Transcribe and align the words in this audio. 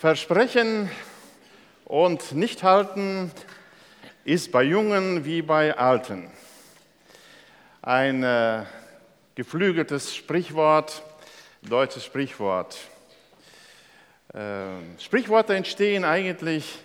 Versprechen 0.00 0.88
und 1.84 2.32
nicht 2.32 2.62
halten 2.62 3.30
ist 4.24 4.50
bei 4.50 4.62
Jungen 4.62 5.26
wie 5.26 5.42
bei 5.42 5.76
Alten. 5.76 6.30
Ein 7.82 8.22
äh, 8.22 8.62
geflügeltes 9.34 10.16
Sprichwort, 10.16 11.02
deutsches 11.60 12.06
Sprichwort. 12.06 12.78
Äh, 14.32 14.68
Sprichworte 14.98 15.54
entstehen 15.54 16.06
eigentlich 16.06 16.78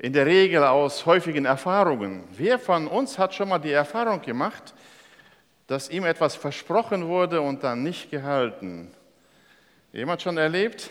in 0.00 0.12
der 0.12 0.26
Regel 0.26 0.64
aus 0.64 1.06
häufigen 1.06 1.44
Erfahrungen. 1.44 2.24
Wer 2.32 2.58
von 2.58 2.88
uns 2.88 3.20
hat 3.20 3.36
schon 3.36 3.50
mal 3.50 3.60
die 3.60 3.70
Erfahrung 3.70 4.20
gemacht, 4.20 4.74
dass 5.68 5.88
ihm 5.90 6.04
etwas 6.04 6.34
versprochen 6.34 7.06
wurde 7.06 7.40
und 7.40 7.62
dann 7.62 7.84
nicht 7.84 8.10
gehalten? 8.10 8.92
Jemand 9.92 10.22
schon 10.22 10.38
erlebt? 10.38 10.90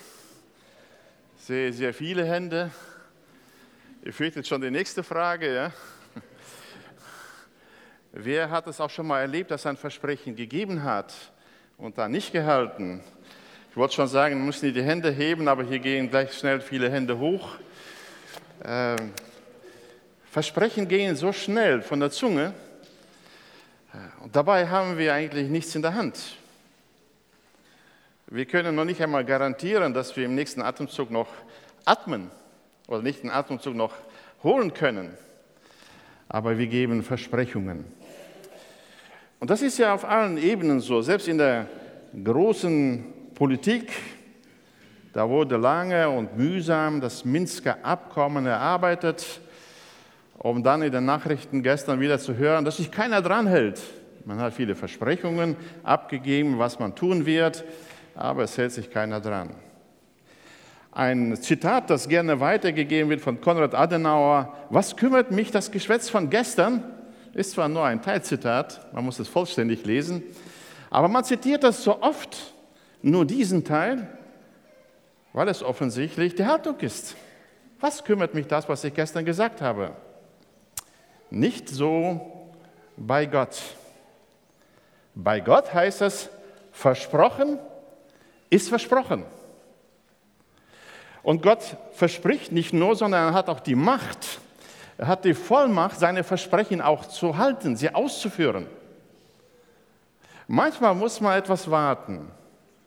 Sehe 1.46 1.72
sehr 1.72 1.94
viele 1.94 2.26
Hände. 2.26 2.72
Ihr 4.04 4.12
fürchtet 4.12 4.48
schon 4.48 4.62
die 4.62 4.72
nächste 4.72 5.04
Frage. 5.04 5.54
Ja? 5.54 5.72
Wer 8.14 8.50
hat 8.50 8.66
es 8.66 8.82
auch 8.82 8.90
schon 8.90 9.06
mal 9.06 9.22
erlebt, 9.22 9.52
dass 9.52 9.68
ein 9.68 9.78
Versprechen 9.78 10.36
gegeben 10.36 10.82
hat 10.82 11.14
und 11.78 12.00
dann 12.00 12.14
nicht 12.14 12.32
gehalten? 12.32 13.04
Ich 13.70 13.78
wollte 13.78 13.94
schon 13.94 14.08
sagen, 14.08 14.38
wir 14.38 14.44
müssen 14.44 14.74
die 14.74 14.82
Hände 14.82 15.12
heben, 15.12 15.48
aber 15.48 15.64
hier 15.64 15.78
gehen 15.78 16.10
gleich 16.10 16.34
schnell 16.34 16.62
viele 16.62 16.90
Hände 16.90 17.20
hoch. 17.20 17.58
Ähm, 18.64 19.14
Versprechen 20.32 20.88
gehen 20.88 21.16
so 21.16 21.32
schnell 21.32 21.84
von 21.84 22.00
der 22.00 22.10
Zunge 22.10 22.56
und 24.24 24.36
dabei 24.36 24.68
haben 24.68 24.98
wir 24.98 25.14
eigentlich 25.14 25.48
nichts 25.48 25.76
in 25.76 25.84
der 25.84 25.94
Hand. 25.94 26.38
Wir 28.32 28.46
können 28.46 28.74
noch 28.74 28.86
nicht 28.86 29.04
einmal 29.04 29.24
garantieren, 29.24 29.94
dass 29.94 30.18
wir 30.18 30.26
im 30.26 30.34
nächsten 30.34 30.64
Atemzug 30.64 31.12
noch 31.12 31.28
atmen 31.86 32.32
oder 32.88 33.04
nicht 33.04 33.22
den 33.22 33.30
Atemzug 33.30 33.76
noch 33.76 33.94
holen 34.42 34.74
können. 34.74 35.12
Aber 36.28 36.58
wir 36.58 36.66
geben 36.66 37.04
Versprechungen. 37.04 37.86
Und 39.40 39.52
das 39.52 39.62
ist 39.62 39.78
ja 39.78 39.94
auf 39.94 40.06
allen 40.06 40.40
Ebenen 40.40 40.80
so, 40.80 41.04
selbst 41.04 41.28
in 41.28 41.38
der 41.38 41.68
großen 42.24 43.06
Politik. 43.36 43.92
Da 45.14 45.30
wurde 45.30 45.58
lange 45.58 46.10
und 46.10 46.36
mühsam 46.36 47.02
das 47.02 47.26
Minsker 47.26 47.78
Abkommen 47.84 48.48
erarbeitet, 48.48 49.40
um 50.40 50.64
dann 50.64 50.82
in 50.82 50.92
den 50.92 51.06
Nachrichten 51.06 51.62
gestern 51.62 52.00
wieder 52.00 52.18
zu 52.18 52.36
hören, 52.36 52.66
dass 52.66 52.78
sich 52.78 52.90
keiner 52.90 53.22
dran 53.22 53.46
hält. 53.46 53.80
Man 54.26 54.40
hat 54.40 54.56
viele 54.56 54.74
Versprechungen 54.74 55.56
abgegeben, 55.84 56.58
was 56.58 56.80
man 56.80 56.96
tun 56.96 57.28
wird 57.28 57.64
aber 58.16 58.44
es 58.44 58.58
hält 58.58 58.72
sich 58.72 58.90
keiner 58.90 59.20
dran. 59.20 59.52
Ein 60.92 61.36
Zitat, 61.36 61.90
das 61.90 62.08
gerne 62.08 62.40
weitergegeben 62.40 63.10
wird 63.10 63.22
von 63.22 63.42
Konrad 63.42 63.76
Adenauer, 63.76 64.56
was 64.70 64.96
kümmert 64.96 65.30
mich 65.30 65.52
das 65.52 65.70
Geschwätz 65.70 66.10
von 66.10 66.30
gestern? 66.30 66.84
Ist 67.34 67.52
zwar 67.52 67.68
nur 67.68 67.84
ein 67.84 68.02
Teilzitat, 68.02 68.94
man 68.94 69.04
muss 69.04 69.20
es 69.20 69.28
vollständig 69.28 69.86
lesen, 69.86 70.24
aber 70.90 71.10
man 71.10 71.26
zitiert 71.26 71.66
das 71.66 71.84
so 71.84 72.02
oft, 72.02 72.54
nur 73.02 73.26
diesen 73.26 73.66
Teil, 73.66 74.08
weil 75.34 75.50
es 75.50 75.62
offensichtlich 75.62 76.36
die 76.36 76.46
Haltung 76.46 76.80
ist. 76.80 77.18
Was 77.82 78.06
kümmert 78.06 78.34
mich 78.34 78.48
das, 78.48 78.70
was 78.70 78.86
ich 78.86 78.94
gestern 78.94 79.26
gesagt 79.26 79.62
habe? 79.62 79.92
Nicht 81.30 81.68
so 81.68 82.50
bei 82.96 83.26
Gott. 83.26 83.62
Bei 85.14 85.42
Gott 85.42 85.74
heißt 85.74 86.02
es 86.04 86.30
versprochen, 86.72 87.60
ist 88.56 88.70
versprochen. 88.70 89.26
Und 91.22 91.42
Gott 91.42 91.78
verspricht 91.94 92.52
nicht 92.52 92.74
nur, 92.74 92.96
sondern 92.96 93.30
er 93.30 93.34
hat 93.34 93.50
auch 93.50 93.60
die 93.60 93.76
Macht, 93.76 94.40
er 94.98 95.08
hat 95.08 95.26
die 95.26 95.34
Vollmacht, 95.34 96.00
seine 96.00 96.24
Versprechen 96.24 96.82
auch 96.82 97.06
zu 97.06 97.38
halten, 97.38 97.76
sie 97.76 97.94
auszuführen. 97.94 98.68
Manchmal 100.48 100.96
muss 100.96 101.20
man 101.20 101.38
etwas 101.38 101.70
warten. 101.70 102.32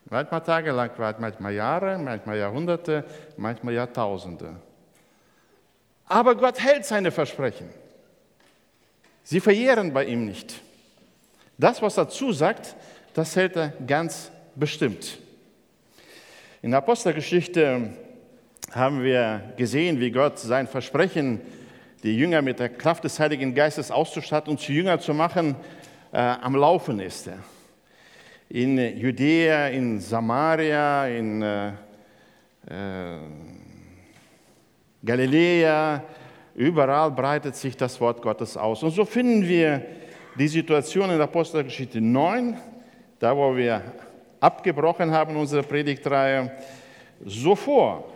Manchmal 0.08 0.40
tagelang 0.40 0.90
manchmal 1.18 1.52
Jahre, 1.52 1.98
manchmal 1.98 2.38
Jahrhunderte, 2.38 3.04
manchmal 3.36 3.74
Jahrtausende. 3.74 4.56
Aber 6.06 6.34
Gott 6.34 6.60
hält 6.60 6.86
seine 6.86 7.10
Versprechen. 7.10 7.68
Sie 9.22 9.40
verjähren 9.40 9.92
bei 9.92 10.04
ihm 10.04 10.24
nicht. 10.24 10.62
Das, 11.58 11.82
was 11.82 11.98
er 11.98 12.08
zusagt, 12.08 12.74
das 13.12 13.36
hält 13.36 13.56
er 13.56 13.68
ganz 13.86 14.30
bestimmt. 14.54 15.18
In 16.60 16.72
der 16.72 16.78
Apostelgeschichte 16.78 17.90
haben 18.72 19.04
wir 19.04 19.52
gesehen, 19.56 20.00
wie 20.00 20.10
Gott 20.10 20.40
sein 20.40 20.66
Versprechen, 20.66 21.40
die 22.02 22.18
Jünger 22.18 22.42
mit 22.42 22.58
der 22.58 22.68
Kraft 22.68 23.04
des 23.04 23.20
Heiligen 23.20 23.54
Geistes 23.54 23.92
auszustatten 23.92 24.50
und 24.50 24.58
zu 24.58 24.72
Jünger 24.72 24.98
zu 24.98 25.14
machen, 25.14 25.54
äh, 26.10 26.18
am 26.18 26.56
Laufen 26.56 26.98
ist. 26.98 27.30
In 28.48 28.76
Judäa, 28.98 29.68
in 29.68 30.00
Samaria, 30.00 31.06
in 31.06 31.42
äh, 31.42 31.68
äh, 31.68 33.18
Galiläa, 35.04 36.02
überall 36.56 37.12
breitet 37.12 37.54
sich 37.54 37.76
das 37.76 38.00
Wort 38.00 38.20
Gottes 38.20 38.56
aus. 38.56 38.82
Und 38.82 38.90
so 38.90 39.04
finden 39.04 39.46
wir 39.46 39.86
die 40.36 40.48
Situation 40.48 41.08
in 41.08 41.18
der 41.18 41.24
Apostelgeschichte 41.24 42.00
9, 42.00 42.56
da 43.20 43.36
wo 43.36 43.54
wir 43.56 43.80
abgebrochen 44.40 45.10
haben, 45.10 45.36
unsere 45.36 45.62
Predigtreihe, 45.62 46.52
so 47.24 47.54
vor. 47.56 48.12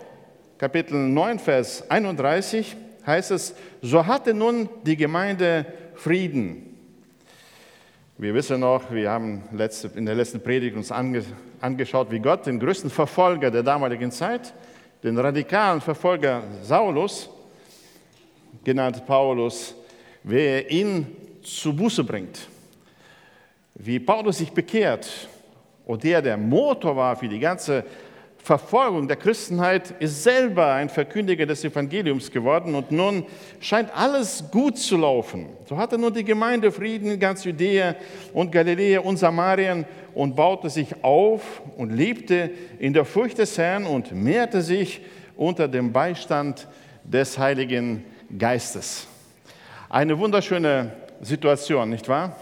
Kapitel 0.58 0.96
9, 0.96 1.38
Vers 1.38 1.90
31 1.90 2.76
heißt 3.04 3.32
es, 3.32 3.54
so 3.80 4.06
hatte 4.06 4.32
nun 4.32 4.68
die 4.84 4.96
Gemeinde 4.96 5.66
Frieden. 5.94 6.68
Wir 8.16 8.32
wissen 8.34 8.60
noch, 8.60 8.92
wir 8.92 9.10
haben 9.10 9.42
in 9.96 10.06
der 10.06 10.14
letzten 10.14 10.40
Predigt 10.40 10.76
uns 10.76 10.92
angeschaut, 10.92 12.10
wie 12.10 12.20
Gott 12.20 12.46
den 12.46 12.60
größten 12.60 12.90
Verfolger 12.90 13.50
der 13.50 13.64
damaligen 13.64 14.12
Zeit, 14.12 14.54
den 15.02 15.18
radikalen 15.18 15.80
Verfolger 15.80 16.44
Saulus, 16.62 17.28
genannt 18.62 19.04
Paulus, 19.04 19.74
wer 20.22 20.70
ihn 20.70 21.08
zu 21.42 21.74
Buße 21.74 22.04
bringt. 22.04 22.46
Wie 23.74 23.98
Paulus 23.98 24.38
sich 24.38 24.52
bekehrt 24.52 25.28
und 25.86 26.04
der 26.04 26.22
der 26.22 26.36
Motor 26.36 26.96
war 26.96 27.16
für 27.16 27.28
die 27.28 27.38
ganze 27.38 27.84
Verfolgung 28.42 29.06
der 29.06 29.16
Christenheit, 29.16 29.94
ist 30.00 30.24
selber 30.24 30.72
ein 30.72 30.88
Verkündiger 30.88 31.46
des 31.46 31.62
Evangeliums 31.62 32.28
geworden 32.28 32.74
und 32.74 32.90
nun 32.90 33.24
scheint 33.60 33.96
alles 33.96 34.42
gut 34.50 34.78
zu 34.78 34.96
laufen. 34.96 35.46
So 35.68 35.76
hatte 35.76 35.96
nun 35.96 36.12
die 36.12 36.24
Gemeinde 36.24 36.72
Frieden 36.72 37.12
in 37.12 37.20
ganz 37.20 37.44
Judäa 37.44 37.94
und 38.32 38.50
Galiläa 38.50 39.00
und 39.00 39.16
Samarien 39.16 39.84
und 40.12 40.34
baute 40.34 40.68
sich 40.70 41.04
auf 41.04 41.62
und 41.76 41.90
lebte 41.90 42.50
in 42.80 42.92
der 42.92 43.04
Furcht 43.04 43.38
des 43.38 43.56
Herrn 43.56 43.86
und 43.86 44.12
mehrte 44.12 44.60
sich 44.60 45.00
unter 45.36 45.68
dem 45.68 45.92
Beistand 45.92 46.66
des 47.04 47.38
Heiligen 47.38 48.04
Geistes. 48.36 49.06
Eine 49.88 50.18
wunderschöne 50.18 50.92
Situation, 51.20 51.90
nicht 51.90 52.08
wahr? 52.08 52.34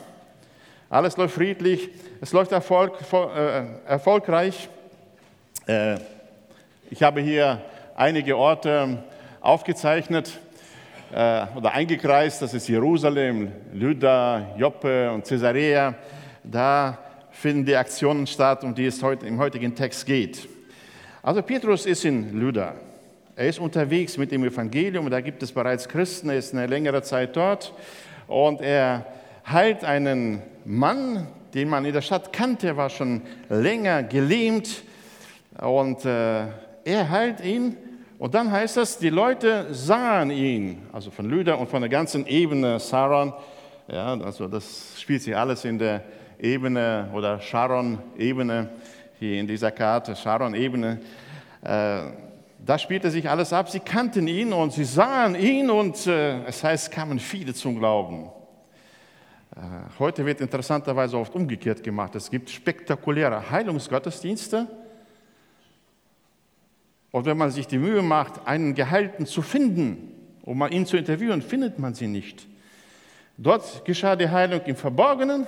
Alles 0.92 1.16
läuft 1.16 1.36
friedlich, 1.36 1.88
es 2.20 2.32
läuft 2.32 2.50
Erfolg, 2.50 2.94
äh, 3.12 3.62
erfolgreich. 3.86 4.68
Äh, 5.68 5.98
ich 6.90 7.04
habe 7.04 7.20
hier 7.20 7.62
einige 7.94 8.36
Orte 8.36 9.04
aufgezeichnet 9.40 10.40
äh, 11.12 11.46
oder 11.54 11.74
eingekreist. 11.74 12.42
Das 12.42 12.54
ist 12.54 12.66
Jerusalem, 12.66 13.52
Lydda, 13.72 14.56
Joppe 14.58 15.12
und 15.12 15.24
Caesarea. 15.24 15.94
Da 16.42 16.98
finden 17.30 17.64
die 17.64 17.76
Aktionen 17.76 18.26
statt, 18.26 18.64
um 18.64 18.74
die 18.74 18.86
es 18.86 19.00
heute, 19.00 19.28
im 19.28 19.38
heutigen 19.38 19.76
Text 19.76 20.04
geht. 20.06 20.48
Also 21.22 21.40
Petrus 21.42 21.86
ist 21.86 22.04
in 22.04 22.36
Lydda. 22.36 22.74
Er 23.36 23.46
ist 23.46 23.60
unterwegs 23.60 24.18
mit 24.18 24.32
dem 24.32 24.42
Evangelium, 24.42 25.08
da 25.08 25.20
gibt 25.20 25.40
es 25.44 25.52
bereits 25.52 25.88
Christen, 25.88 26.30
er 26.30 26.38
ist 26.38 26.52
eine 26.52 26.66
längere 26.66 27.00
Zeit 27.04 27.36
dort 27.36 27.72
und 28.26 28.60
er 28.60 29.06
heilt 29.46 29.84
einen 29.84 30.42
Mann, 30.64 31.26
den 31.54 31.68
man 31.68 31.84
in 31.84 31.92
der 31.92 32.02
Stadt 32.02 32.32
kannte, 32.32 32.76
war 32.76 32.90
schon 32.90 33.22
länger 33.48 34.02
gelähmt 34.02 34.82
und 35.58 36.04
äh, 36.04 36.46
er 36.84 37.10
heilt 37.10 37.40
ihn. 37.44 37.76
Und 38.18 38.34
dann 38.34 38.52
heißt 38.52 38.76
es, 38.76 38.98
die 38.98 39.08
Leute 39.08 39.72
sahen 39.72 40.30
ihn, 40.30 40.82
also 40.92 41.10
von 41.10 41.28
Lüder 41.28 41.58
und 41.58 41.68
von 41.70 41.80
der 41.80 41.88
ganzen 41.88 42.26
Ebene 42.26 42.78
Saron. 42.78 43.32
Ja, 43.88 44.12
also 44.20 44.46
das 44.46 45.00
spielt 45.00 45.22
sich 45.22 45.34
alles 45.34 45.64
in 45.64 45.78
der 45.78 46.02
Ebene 46.38 47.08
oder 47.14 47.40
Sharon-Ebene, 47.40 48.68
hier 49.18 49.40
in 49.40 49.46
dieser 49.46 49.70
Karte, 49.70 50.14
Sharon-Ebene. 50.14 51.00
Äh, 51.62 52.00
da 52.64 52.78
spielte 52.78 53.10
sich 53.10 53.28
alles 53.28 53.52
ab. 53.52 53.70
Sie 53.70 53.80
kannten 53.80 54.28
ihn 54.28 54.52
und 54.52 54.72
sie 54.72 54.84
sahen 54.84 55.34
ihn 55.34 55.70
und 55.70 56.06
äh, 56.06 56.44
es 56.44 56.62
heißt, 56.62 56.92
kamen 56.92 57.18
viele 57.18 57.54
zum 57.54 57.78
Glauben. 57.78 58.30
Äh, 59.60 59.62
heute 59.98 60.24
wird 60.24 60.40
interessanterweise 60.40 61.18
oft 61.18 61.34
umgekehrt 61.34 61.82
gemacht. 61.82 62.14
Es 62.14 62.30
gibt 62.30 62.48
spektakuläre 62.48 63.50
Heilungsgottesdienste 63.50 64.66
Und 67.12 67.26
wenn 67.26 67.36
man 67.36 67.50
sich 67.50 67.66
die 67.66 67.78
Mühe 67.78 68.02
macht, 68.02 68.46
einen 68.46 68.74
Geheilten 68.74 69.26
zu 69.26 69.42
finden, 69.42 70.14
um 70.42 70.66
ihn 70.68 70.86
zu 70.86 70.96
interviewen, 70.96 71.42
findet 71.42 71.78
man 71.78 71.92
sie 71.92 72.06
nicht. 72.06 72.46
Dort 73.36 73.84
geschah 73.84 74.16
die 74.16 74.28
Heilung 74.28 74.62
im 74.64 74.76
Verborgenen, 74.76 75.46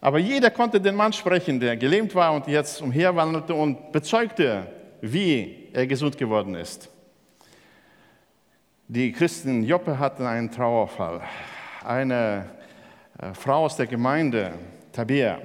aber 0.00 0.18
jeder 0.18 0.50
konnte 0.50 0.80
den 0.80 0.96
Mann 0.96 1.12
sprechen, 1.12 1.60
der 1.60 1.76
gelähmt 1.76 2.14
war 2.14 2.32
und 2.32 2.48
jetzt 2.48 2.80
umherwandelte 2.82 3.54
und 3.54 3.92
bezeugte, 3.92 4.66
wie 5.00 5.68
er 5.72 5.86
gesund 5.86 6.18
geworden 6.18 6.54
ist. 6.54 6.88
Die 8.88 9.12
Christen 9.12 9.48
in 9.50 9.64
Joppe 9.64 9.98
hatten 9.98 10.24
einen 10.24 10.50
Trauerfall. 10.50 11.20
Eine 11.84 12.46
Frau 13.34 13.64
aus 13.64 13.76
der 13.76 13.86
Gemeinde, 13.86 14.52
Tabea, 14.92 15.38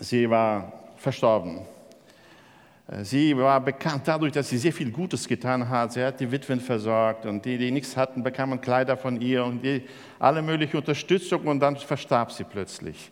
sie 0.00 0.28
war 0.28 0.72
verstorben. 0.96 1.60
Äh, 2.88 3.04
sie 3.04 3.36
war 3.36 3.60
bekannt 3.60 4.02
dadurch, 4.06 4.32
dass 4.32 4.48
sie 4.48 4.58
sehr 4.58 4.72
viel 4.72 4.90
Gutes 4.90 5.26
getan 5.26 5.68
hat. 5.68 5.92
Sie 5.92 6.02
hat 6.02 6.20
die 6.20 6.30
Witwen 6.30 6.60
versorgt 6.60 7.26
und 7.26 7.44
die, 7.44 7.58
die 7.58 7.70
nichts 7.70 7.96
hatten, 7.96 8.22
bekamen 8.22 8.60
Kleider 8.60 8.96
von 8.96 9.20
ihr 9.20 9.44
und 9.44 9.62
die, 9.62 9.82
alle 10.18 10.42
mögliche 10.42 10.76
Unterstützung 10.76 11.46
und 11.46 11.60
dann 11.60 11.76
verstarb 11.76 12.32
sie 12.32 12.44
plötzlich. 12.44 13.10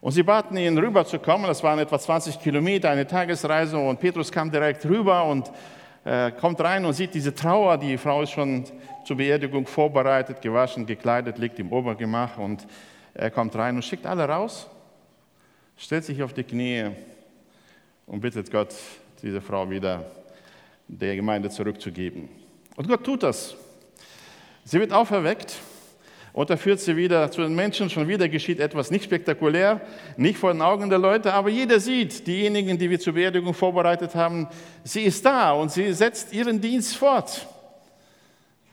Und 0.00 0.12
sie 0.12 0.24
baten 0.24 0.56
ihn 0.56 0.76
rüberzukommen, 0.76 1.46
das 1.46 1.62
waren 1.62 1.78
etwa 1.78 1.98
20 1.98 2.40
Kilometer, 2.40 2.90
eine 2.90 3.06
Tagesreise 3.06 3.78
und 3.78 4.00
Petrus 4.00 4.32
kam 4.32 4.50
direkt 4.50 4.84
rüber 4.84 5.24
und 5.24 5.50
äh, 6.04 6.32
kommt 6.32 6.60
rein 6.60 6.84
und 6.84 6.92
sieht 6.92 7.14
diese 7.14 7.32
Trauer, 7.32 7.78
die 7.78 7.96
Frau 7.96 8.22
ist 8.22 8.30
schon 8.30 8.64
zur 9.04 9.16
Beerdigung 9.16 9.64
vorbereitet, 9.64 10.42
gewaschen, 10.42 10.86
gekleidet, 10.86 11.38
liegt 11.38 11.60
im 11.60 11.70
Obergemach 11.70 12.36
und 12.38 12.66
er 13.14 13.30
kommt 13.30 13.54
rein 13.56 13.76
und 13.76 13.84
schickt 13.84 14.06
alle 14.06 14.24
raus, 14.24 14.68
stellt 15.76 16.04
sich 16.04 16.22
auf 16.22 16.32
die 16.32 16.44
Knie 16.44 16.90
und 18.06 18.20
bittet 18.20 18.50
Gott, 18.50 18.74
diese 19.22 19.40
Frau 19.40 19.68
wieder 19.68 20.10
der 20.88 21.16
Gemeinde 21.16 21.50
zurückzugeben. 21.50 22.28
Und 22.76 22.88
Gott 22.88 23.04
tut 23.04 23.22
das. 23.22 23.54
Sie 24.64 24.80
wird 24.80 24.92
auferweckt 24.92 25.58
und 26.32 26.48
er 26.48 26.56
führt 26.56 26.80
sie 26.80 26.96
wieder 26.96 27.30
zu 27.30 27.42
den 27.42 27.54
Menschen. 27.54 27.90
Schon 27.90 28.08
wieder 28.08 28.28
geschieht 28.28 28.60
etwas 28.60 28.90
nicht 28.90 29.04
spektakulär, 29.04 29.80
nicht 30.16 30.38
vor 30.38 30.52
den 30.52 30.62
Augen 30.62 30.88
der 30.88 30.98
Leute, 30.98 31.32
aber 31.34 31.50
jeder 31.50 31.80
sieht, 31.80 32.26
diejenigen, 32.26 32.78
die 32.78 32.88
wir 32.88 32.98
zur 32.98 33.14
Beerdigung 33.14 33.52
vorbereitet 33.54 34.14
haben, 34.14 34.48
sie 34.84 35.02
ist 35.02 35.24
da 35.24 35.52
und 35.52 35.70
sie 35.70 35.92
setzt 35.92 36.32
ihren 36.32 36.60
Dienst 36.60 36.96
fort. 36.96 37.46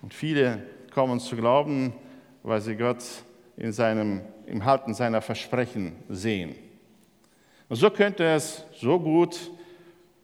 Und 0.01 0.13
viele 0.13 0.63
kommen 0.93 1.19
zu 1.19 1.35
glauben, 1.35 1.93
weil 2.43 2.61
sie 2.61 2.75
Gott 2.75 3.03
in 3.59 3.73
seinem, 3.73 4.21
im 4.47 4.63
Halten 4.63 4.93
seiner 4.93 5.21
Versprechen 5.21 5.91
sehen. 6.07 6.55
Und 7.67 7.75
so 7.75 7.89
könnte 7.89 8.23
es 8.23 8.63
so 8.79 8.97
gut 8.99 9.51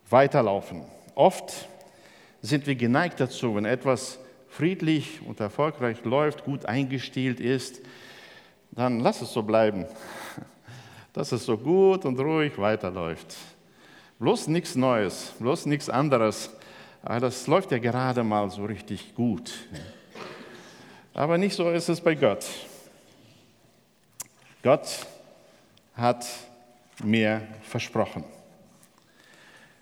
weiterlaufen. 0.10 0.84
Oft 1.16 1.68
sind 2.42 2.66
wir 2.66 2.76
geneigt 2.76 3.20
dazu, 3.20 3.56
wenn 3.56 3.66
etwas 3.66 4.20
friedlich 4.48 5.20
und 5.28 5.40
erfolgreich 5.42 6.04
läuft, 6.06 6.46
gut 6.46 6.66
eingestielt 6.66 7.42
ist, 7.42 7.82
dann 8.72 9.02
lass 9.02 9.22
es 9.22 9.34
so 9.34 9.44
bleiben, 9.44 9.86
dass 11.14 11.34
es 11.34 11.46
so 11.46 11.58
gut 11.58 12.06
und 12.06 12.18
ruhig 12.20 12.58
weiterläuft. 12.58 13.36
Bloß 14.18 14.48
nichts 14.48 14.76
Neues, 14.76 15.34
bloß 15.40 15.66
nichts 15.66 15.90
anderes. 15.90 16.50
Das 17.04 17.48
läuft 17.48 17.72
ja 17.72 17.80
gerade 17.80 18.24
mal 18.24 18.50
so 18.50 18.64
richtig 18.64 19.14
gut. 19.14 19.52
Aber 21.14 21.38
nicht 21.38 21.56
so 21.56 21.70
ist 21.70 21.90
es 21.90 22.00
bei 22.00 22.16
Gott. 22.16 22.46
Gott 24.66 25.06
hat 25.96 26.26
mir 27.04 27.40
versprochen. 27.62 28.24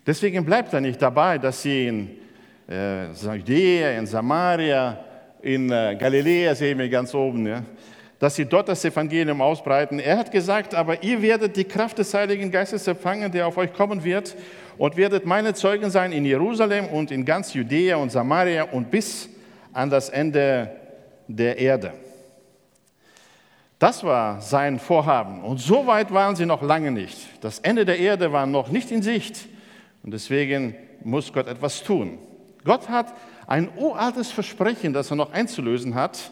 Deswegen 0.06 0.44
bleibt 0.44 0.74
er 0.74 0.82
nicht 0.82 1.00
dabei, 1.00 1.38
dass 1.38 1.62
sie 1.62 1.86
in 1.86 2.10
äh, 2.68 3.10
Judäa, 3.12 3.98
in 3.98 4.04
Samaria, 4.04 5.02
in 5.40 5.72
äh, 5.72 5.96
Galiläa, 5.98 6.54
sehen 6.54 6.78
wir 6.78 6.90
ganz 6.90 7.14
oben, 7.14 7.46
ja, 7.46 7.62
dass 8.18 8.36
sie 8.36 8.44
dort 8.44 8.68
das 8.68 8.84
Evangelium 8.84 9.40
ausbreiten. 9.40 9.98
Er 10.00 10.18
hat 10.18 10.30
gesagt, 10.30 10.74
aber 10.74 11.02
ihr 11.02 11.22
werdet 11.22 11.56
die 11.56 11.64
Kraft 11.64 11.96
des 11.96 12.12
Heiligen 12.12 12.50
Geistes 12.50 12.86
empfangen, 12.86 13.32
der 13.32 13.46
auf 13.46 13.56
euch 13.56 13.72
kommen 13.72 14.04
wird, 14.04 14.36
und 14.76 14.98
werdet 14.98 15.24
meine 15.24 15.54
Zeugen 15.54 15.88
sein 15.88 16.12
in 16.12 16.26
Jerusalem 16.26 16.88
und 16.88 17.10
in 17.10 17.24
ganz 17.24 17.54
Judäa 17.54 17.96
und 17.96 18.12
Samaria 18.12 18.64
und 18.64 18.90
bis 18.90 19.30
an 19.72 19.88
das 19.88 20.10
Ende 20.10 20.70
der 21.26 21.56
Erde. 21.56 22.03
Das 23.84 24.02
war 24.02 24.40
sein 24.40 24.78
Vorhaben. 24.78 25.44
Und 25.44 25.60
so 25.60 25.86
weit 25.86 26.10
waren 26.10 26.36
sie 26.36 26.46
noch 26.46 26.62
lange 26.62 26.90
nicht. 26.90 27.18
Das 27.42 27.58
Ende 27.58 27.84
der 27.84 27.98
Erde 27.98 28.32
war 28.32 28.46
noch 28.46 28.70
nicht 28.70 28.90
in 28.90 29.02
Sicht. 29.02 29.46
Und 30.02 30.14
deswegen 30.14 30.74
muss 31.02 31.30
Gott 31.34 31.48
etwas 31.48 31.82
tun. 31.82 32.18
Gott 32.64 32.88
hat 32.88 33.12
ein 33.46 33.68
uraltes 33.76 34.32
Versprechen, 34.32 34.94
das 34.94 35.10
er 35.10 35.16
noch 35.16 35.34
einzulösen 35.34 35.94
hat. 35.94 36.30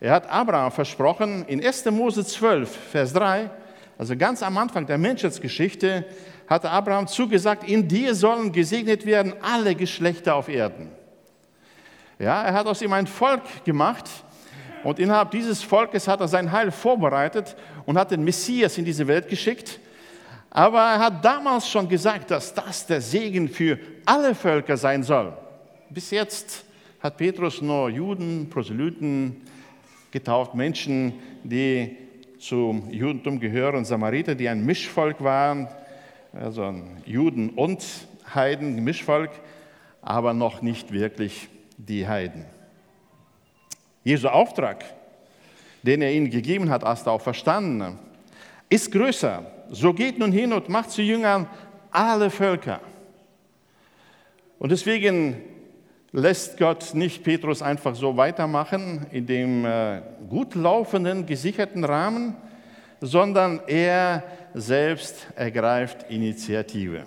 Er 0.00 0.12
hat 0.12 0.30
Abraham 0.30 0.72
versprochen, 0.72 1.44
in 1.48 1.62
1. 1.62 1.84
Mose 1.90 2.24
12, 2.24 2.74
Vers 2.74 3.12
3, 3.12 3.50
also 3.98 4.16
ganz 4.16 4.42
am 4.42 4.56
Anfang 4.56 4.86
der 4.86 4.96
Menschheitsgeschichte, 4.96 6.06
hatte 6.48 6.70
Abraham 6.70 7.08
zugesagt, 7.08 7.68
in 7.68 7.86
dir 7.88 8.14
sollen 8.14 8.52
gesegnet 8.52 9.04
werden 9.04 9.34
alle 9.42 9.74
Geschlechter 9.74 10.34
auf 10.34 10.48
Erden. 10.48 10.88
Ja, 12.18 12.42
er 12.42 12.54
hat 12.54 12.66
aus 12.66 12.80
ihm 12.80 12.94
ein 12.94 13.06
Volk 13.06 13.42
gemacht, 13.66 14.08
und 14.86 15.00
innerhalb 15.00 15.32
dieses 15.32 15.64
Volkes 15.64 16.06
hat 16.06 16.20
er 16.20 16.28
sein 16.28 16.52
Heil 16.52 16.70
vorbereitet 16.70 17.56
und 17.86 17.98
hat 17.98 18.12
den 18.12 18.22
Messias 18.22 18.78
in 18.78 18.84
diese 18.84 19.08
Welt 19.08 19.28
geschickt. 19.28 19.80
Aber 20.48 20.78
er 20.78 21.00
hat 21.00 21.24
damals 21.24 21.68
schon 21.68 21.88
gesagt, 21.88 22.30
dass 22.30 22.54
das 22.54 22.86
der 22.86 23.00
Segen 23.00 23.48
für 23.48 23.80
alle 24.04 24.32
Völker 24.32 24.76
sein 24.76 25.02
soll. 25.02 25.36
Bis 25.90 26.12
jetzt 26.12 26.64
hat 27.00 27.16
Petrus 27.16 27.60
nur 27.60 27.90
Juden, 27.90 28.48
Proselyten 28.48 29.42
getauft, 30.12 30.54
Menschen, 30.54 31.14
die 31.42 31.96
zum 32.38 32.88
Judentum 32.88 33.40
gehören, 33.40 33.84
Samariter, 33.84 34.36
die 34.36 34.48
ein 34.48 34.64
Mischvolk 34.64 35.20
waren, 35.20 35.66
also 36.32 36.72
Juden 37.04 37.50
und 37.50 37.84
Heiden, 38.32 38.84
Mischvolk, 38.84 39.30
aber 40.00 40.32
noch 40.32 40.62
nicht 40.62 40.92
wirklich 40.92 41.48
die 41.76 42.06
Heiden. 42.06 42.44
Jesu 44.06 44.28
Auftrag, 44.28 44.84
den 45.82 46.00
er 46.00 46.12
ihnen 46.12 46.30
gegeben 46.30 46.70
hat, 46.70 46.84
als 46.84 47.02
der 47.02 47.12
Auferstandene, 47.12 47.98
ist 48.68 48.92
größer. 48.92 49.44
So 49.72 49.92
geht 49.92 50.20
nun 50.20 50.30
hin 50.30 50.52
und 50.52 50.68
macht 50.68 50.92
zu 50.92 51.02
Jüngern 51.02 51.48
alle 51.90 52.30
Völker. 52.30 52.78
Und 54.60 54.70
deswegen 54.70 55.42
lässt 56.12 56.56
Gott 56.56 56.94
nicht 56.94 57.24
Petrus 57.24 57.62
einfach 57.62 57.96
so 57.96 58.16
weitermachen 58.16 59.06
in 59.10 59.26
dem 59.26 59.64
äh, 59.64 60.02
gut 60.30 60.54
laufenden, 60.54 61.26
gesicherten 61.26 61.82
Rahmen, 61.82 62.36
sondern 63.00 63.60
er 63.66 64.22
selbst 64.54 65.26
ergreift 65.34 66.08
Initiative. 66.10 67.02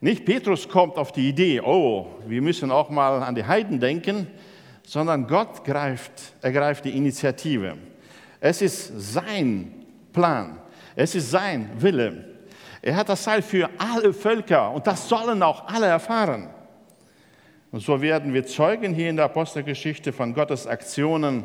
Nicht 0.00 0.24
Petrus 0.24 0.68
kommt 0.68 0.96
auf 0.96 1.12
die 1.12 1.28
Idee, 1.28 1.60
oh, 1.60 2.08
wir 2.26 2.42
müssen 2.42 2.72
auch 2.72 2.90
mal 2.90 3.22
an 3.22 3.36
die 3.36 3.44
Heiden 3.44 3.78
denken, 3.78 4.26
sondern 4.84 5.26
Gott 5.26 5.64
greift, 5.64 6.34
ergreift 6.42 6.84
die 6.84 6.96
Initiative. 6.96 7.76
Es 8.40 8.62
ist 8.62 8.92
sein 9.12 9.84
Plan, 10.12 10.58
es 10.94 11.14
ist 11.14 11.30
sein 11.30 11.70
Wille. 11.78 12.32
Er 12.82 12.96
hat 12.96 13.08
das 13.08 13.26
Heil 13.26 13.40
für 13.40 13.70
alle 13.78 14.12
Völker 14.12 14.70
und 14.70 14.86
das 14.86 15.08
sollen 15.08 15.42
auch 15.42 15.66
alle 15.66 15.86
erfahren. 15.86 16.50
Und 17.72 17.80
so 17.80 18.00
werden 18.00 18.32
wir 18.34 18.46
Zeugen 18.46 18.94
hier 18.94 19.08
in 19.08 19.16
der 19.16 19.24
Apostelgeschichte 19.24 20.12
von 20.12 20.34
Gottes 20.34 20.66
Aktionen 20.66 21.44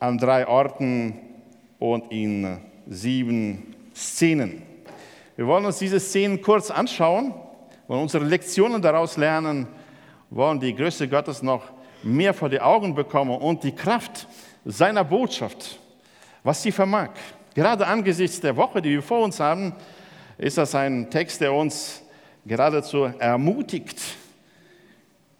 an 0.00 0.18
drei 0.18 0.48
Orten 0.48 1.20
und 1.78 2.10
in 2.10 2.58
sieben 2.88 3.74
Szenen. 3.94 4.62
Wir 5.36 5.46
wollen 5.46 5.64
uns 5.64 5.78
diese 5.78 6.00
Szenen 6.00 6.40
kurz 6.40 6.70
anschauen, 6.70 7.34
wollen 7.86 8.02
unsere 8.02 8.24
Lektionen 8.24 8.80
daraus 8.80 9.16
lernen, 9.16 9.68
wollen 10.30 10.58
die 10.58 10.74
Größe 10.74 11.08
Gottes 11.08 11.42
noch 11.42 11.73
mehr 12.04 12.34
vor 12.34 12.48
die 12.48 12.60
Augen 12.60 12.94
bekommen 12.94 13.36
und 13.36 13.64
die 13.64 13.74
Kraft 13.74 14.26
seiner 14.64 15.04
Botschaft, 15.04 15.78
was 16.42 16.62
sie 16.62 16.72
vermag. 16.72 17.10
Gerade 17.54 17.86
angesichts 17.86 18.40
der 18.40 18.56
Woche, 18.56 18.82
die 18.82 18.90
wir 18.90 19.02
vor 19.02 19.22
uns 19.24 19.40
haben, 19.40 19.74
ist 20.38 20.58
das 20.58 20.74
ein 20.74 21.10
Text, 21.10 21.40
der 21.40 21.52
uns 21.52 22.02
geradezu 22.44 23.04
ermutigt, 23.18 24.00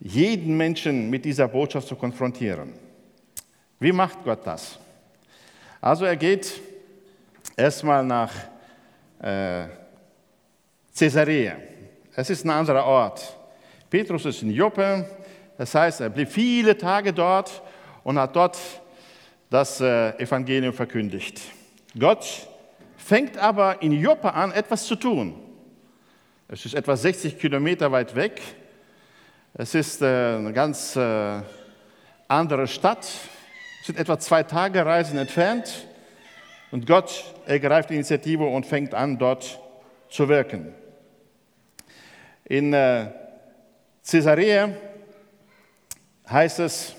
jeden 0.00 0.56
Menschen 0.56 1.10
mit 1.10 1.24
dieser 1.24 1.48
Botschaft 1.48 1.88
zu 1.88 1.96
konfrontieren. 1.96 2.72
Wie 3.80 3.92
macht 3.92 4.22
Gott 4.24 4.46
das? 4.46 4.78
Also 5.80 6.04
er 6.04 6.16
geht 6.16 6.60
erstmal 7.56 8.04
nach 8.04 8.32
äh, 9.20 9.66
Caesarea. 10.96 11.56
Es 12.14 12.30
ist 12.30 12.44
ein 12.44 12.50
anderer 12.50 12.84
Ort. 12.84 13.36
Petrus 13.90 14.24
ist 14.24 14.42
in 14.42 14.50
Joppe, 14.50 15.06
das 15.56 15.74
heißt, 15.74 16.00
er 16.00 16.10
blieb 16.10 16.28
viele 16.28 16.76
Tage 16.76 17.12
dort 17.12 17.62
und 18.02 18.18
hat 18.18 18.34
dort 18.34 18.58
das 19.50 19.80
äh, 19.80 20.10
Evangelium 20.18 20.72
verkündigt. 20.72 21.40
Gott 21.98 22.48
fängt 22.96 23.38
aber 23.38 23.80
in 23.82 23.92
Joppe 23.92 24.32
an, 24.32 24.50
etwas 24.52 24.84
zu 24.84 24.96
tun. 24.96 25.34
Es 26.48 26.66
ist 26.66 26.74
etwa 26.74 26.96
60 26.96 27.38
Kilometer 27.38 27.90
weit 27.92 28.14
weg 28.14 28.40
Es 29.54 29.74
ist 29.74 30.02
äh, 30.02 30.06
eine 30.06 30.52
ganz 30.52 30.96
äh, 30.96 31.40
andere 32.26 32.66
Stadt, 32.66 33.06
sind 33.84 33.98
etwa 33.98 34.18
zwei 34.18 34.42
Tage 34.42 34.84
Reisen 34.84 35.18
entfernt. 35.18 35.86
Und 36.72 36.86
Gott 36.88 37.24
ergreift 37.46 37.90
die 37.90 37.94
Initiative 37.94 38.44
und 38.44 38.66
fängt 38.66 38.94
an, 38.94 39.18
dort 39.18 39.60
zu 40.08 40.28
wirken. 40.28 40.74
In 42.46 42.72
Caesarea 44.04 44.70
heißt 46.28 46.60
es, 46.60 46.94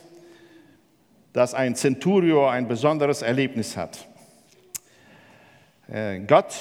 dass 1.33 1.53
ein 1.53 1.75
Centurio 1.75 2.47
ein 2.47 2.67
besonderes 2.67 3.21
Erlebnis 3.21 3.75
hat. 3.75 4.07
Äh, 5.87 6.19
Gott 6.19 6.55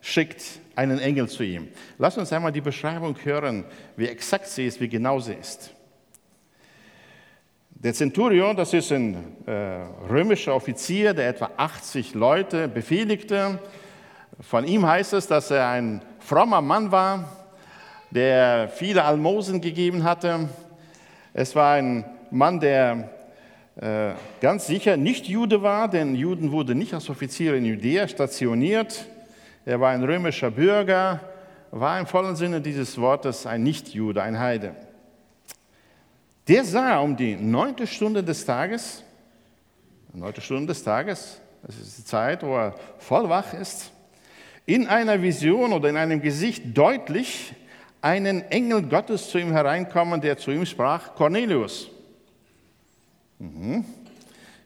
schickt 0.00 0.42
einen 0.76 0.98
Engel 0.98 1.28
zu 1.28 1.42
ihm. 1.42 1.68
Lass 1.98 2.16
uns 2.16 2.32
einmal 2.32 2.52
die 2.52 2.60
Beschreibung 2.60 3.16
hören, 3.24 3.64
wie 3.96 4.06
exakt 4.06 4.46
sie 4.46 4.66
ist, 4.66 4.80
wie 4.80 4.88
genau 4.88 5.18
sie 5.18 5.34
ist. 5.34 5.72
Der 7.70 7.92
Centurion, 7.92 8.56
das 8.56 8.72
ist 8.72 8.92
ein 8.92 9.36
äh, 9.46 9.50
römischer 10.08 10.54
Offizier, 10.54 11.12
der 11.12 11.28
etwa 11.28 11.50
80 11.56 12.14
Leute 12.14 12.68
befehligte. 12.68 13.58
Von 14.40 14.64
ihm 14.64 14.86
heißt 14.86 15.12
es, 15.14 15.26
dass 15.26 15.50
er 15.50 15.68
ein 15.68 16.00
frommer 16.20 16.62
Mann 16.62 16.90
war, 16.90 17.28
der 18.10 18.68
viele 18.68 19.04
Almosen 19.04 19.60
gegeben 19.60 20.04
hatte. 20.04 20.48
Es 21.38 21.54
war 21.54 21.74
ein 21.74 22.06
Mann, 22.30 22.60
der 22.60 23.10
äh, 23.78 24.12
ganz 24.40 24.66
sicher 24.66 24.96
nicht 24.96 25.26
Jude 25.26 25.60
war, 25.60 25.86
denn 25.86 26.14
Juden 26.14 26.50
wurden 26.50 26.78
nicht 26.78 26.94
als 26.94 27.10
Offizier 27.10 27.54
in 27.56 27.66
Judäa 27.66 28.08
stationiert. 28.08 29.04
Er 29.66 29.78
war 29.78 29.90
ein 29.90 30.02
römischer 30.02 30.50
Bürger, 30.50 31.20
war 31.72 32.00
im 32.00 32.06
vollen 32.06 32.36
Sinne 32.36 32.62
dieses 32.62 32.98
Wortes 32.98 33.44
ein 33.44 33.62
Nichtjude, 33.64 34.22
ein 34.22 34.38
Heide. 34.38 34.74
Der 36.48 36.64
sah 36.64 37.00
um 37.00 37.18
die 37.18 37.36
neunte 37.36 37.86
Stunde 37.86 38.24
des 38.24 38.46
Tages, 38.46 39.04
neunte 40.14 40.40
Stunde 40.40 40.68
des 40.68 40.82
Tages, 40.84 41.42
das 41.62 41.76
ist 41.76 41.98
die 41.98 42.04
Zeit, 42.04 42.42
wo 42.44 42.56
er 42.56 42.74
voll 42.96 43.28
wach 43.28 43.52
ist, 43.52 43.92
in 44.64 44.86
einer 44.86 45.20
Vision 45.20 45.74
oder 45.74 45.90
in 45.90 45.98
einem 45.98 46.22
Gesicht 46.22 46.62
deutlich 46.72 47.52
einen 48.00 48.42
Engel 48.50 48.82
Gottes 48.82 49.30
zu 49.30 49.38
ihm 49.38 49.52
hereinkommen, 49.52 50.20
der 50.20 50.36
zu 50.36 50.50
ihm 50.50 50.66
sprach, 50.66 51.14
Cornelius. 51.14 51.88
Mhm. 53.38 53.84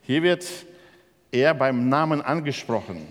Hier 0.02 0.22
wird 0.22 0.46
er 1.32 1.54
beim 1.54 1.88
Namen 1.88 2.22
angesprochen. 2.22 3.06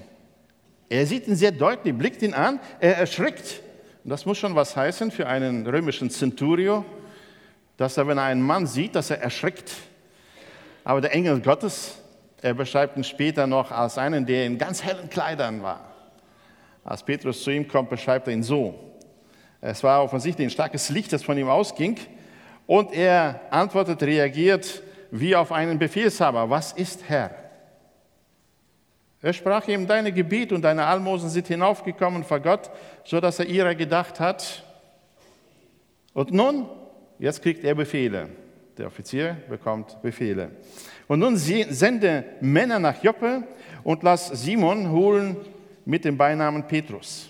Er 0.89 1.05
sieht 1.05 1.27
ihn 1.27 1.35
sehr 1.35 1.51
deutlich, 1.51 1.95
blickt 1.95 2.21
ihn 2.21 2.33
an, 2.33 2.59
er 2.79 2.97
erschrickt. 2.97 3.61
Und 4.03 4.09
das 4.09 4.25
muss 4.25 4.37
schon 4.37 4.55
was 4.55 4.75
heißen 4.75 5.11
für 5.11 5.27
einen 5.27 5.67
römischen 5.67 6.09
Centurio, 6.09 6.83
dass 7.77 7.97
er, 7.97 8.07
wenn 8.07 8.17
er 8.17 8.25
einen 8.25 8.41
Mann 8.41 8.67
sieht, 8.67 8.95
dass 8.95 9.09
er 9.09 9.21
erschrickt. 9.21 9.71
Aber 10.83 11.01
der 11.01 11.13
Engel 11.13 11.39
Gottes, 11.41 11.95
er 12.41 12.53
beschreibt 12.53 12.97
ihn 12.97 13.03
später 13.03 13.45
noch 13.45 13.71
als 13.71 13.97
einen, 13.97 14.25
der 14.25 14.45
in 14.45 14.57
ganz 14.57 14.83
hellen 14.83 15.09
Kleidern 15.09 15.61
war. 15.61 15.93
Als 16.83 17.03
Petrus 17.03 17.43
zu 17.43 17.51
ihm 17.51 17.67
kommt, 17.67 17.89
beschreibt 17.89 18.27
er 18.27 18.33
ihn 18.33 18.43
so. 18.43 18.88
Es 19.61 19.83
war 19.83 20.03
offensichtlich 20.03 20.47
ein 20.47 20.51
starkes 20.51 20.89
Licht, 20.89 21.11
das 21.13 21.23
von 21.23 21.37
ihm 21.37 21.49
ausging. 21.49 21.97
Und 22.65 22.93
er 22.93 23.41
antwortet, 23.49 24.01
reagiert 24.03 24.81
wie 25.11 25.35
auf 25.35 25.51
einen 25.51 25.79
Befehlshaber. 25.79 26.49
Was 26.49 26.71
ist 26.73 27.07
Herr? 27.07 27.31
Er 29.21 29.33
sprach 29.33 29.67
ihm, 29.67 29.85
deine 29.85 30.11
Gebet 30.11 30.53
und 30.53 30.61
deine 30.61 30.85
Almosen 30.85 31.29
sind 31.29 31.47
hinaufgekommen 31.47 32.23
vor 32.23 32.39
Gott, 32.39 32.69
so 33.03 33.19
dass 33.19 33.39
er 33.39 33.47
ihrer 33.47 33.75
gedacht 33.75 34.19
hat. 34.19 34.63
Und 36.13 36.31
nun, 36.31 36.67
Jetzt 37.19 37.41
kriegt 37.41 37.65
er 37.65 37.75
Befehle. 37.75 38.29
Der 38.77 38.87
Offizier 38.87 39.35
bekommt 39.49 40.01
Befehle. 40.01 40.51
Und 41.09 41.19
nun 41.19 41.35
sende 41.35 42.23
Männer 42.39 42.79
nach 42.79 43.03
Joppe 43.03 43.43
und 43.83 44.03
lass 44.03 44.27
Simon 44.27 44.89
holen 44.89 45.35
mit 45.83 46.05
dem 46.05 46.17
Beinamen 46.17 46.65
Petrus. 46.65 47.28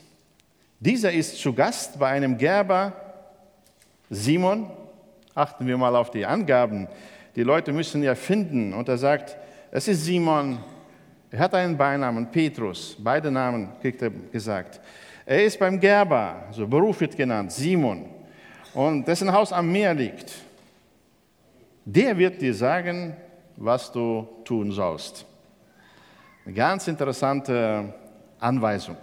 Dieser 0.79 1.11
ist 1.11 1.37
zu 1.39 1.53
Gast 1.53 1.99
bei 1.99 2.07
einem 2.07 2.37
Gerber 2.37 2.93
Simon. 4.09 4.69
Achten 5.35 5.67
wir 5.67 5.77
mal 5.77 5.95
auf 5.95 6.11
die 6.11 6.25
Angaben. 6.25 6.87
Die 7.35 7.43
Leute 7.43 7.71
müssen 7.71 8.01
ja 8.01 8.15
finden. 8.15 8.73
Und 8.73 8.89
er 8.89 8.97
sagt, 8.97 9.37
es 9.71 9.87
ist 9.87 10.05
Simon. 10.05 10.59
Er 11.31 11.39
hat 11.39 11.53
einen 11.53 11.77
Beinamen, 11.77 12.31
Petrus. 12.31 12.95
Beide 12.97 13.29
Namen 13.29 13.69
kriegt 13.81 14.01
er 14.01 14.09
gesagt. 14.09 14.79
Er 15.25 15.43
ist 15.43 15.59
beim 15.59 15.79
Gerber, 15.79 16.45
so 16.51 16.67
Beruf 16.67 17.01
wird 17.01 17.15
genannt, 17.15 17.51
Simon 17.51 18.05
und 18.73 19.07
dessen 19.07 19.31
Haus 19.31 19.51
am 19.51 19.71
Meer 19.71 19.93
liegt, 19.93 20.33
der 21.85 22.17
wird 22.17 22.41
dir 22.41 22.53
sagen, 22.53 23.15
was 23.55 23.91
du 23.91 24.27
tun 24.43 24.71
sollst. 24.71 25.25
Eine 26.45 26.53
ganz 26.53 26.87
interessante 26.87 27.93
Anweisung. 28.39 28.97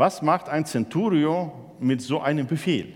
Was 0.00 0.22
macht 0.22 0.48
ein 0.48 0.64
Centurio 0.64 1.52
mit 1.78 2.00
so 2.00 2.22
einem 2.22 2.46
Befehl? 2.46 2.90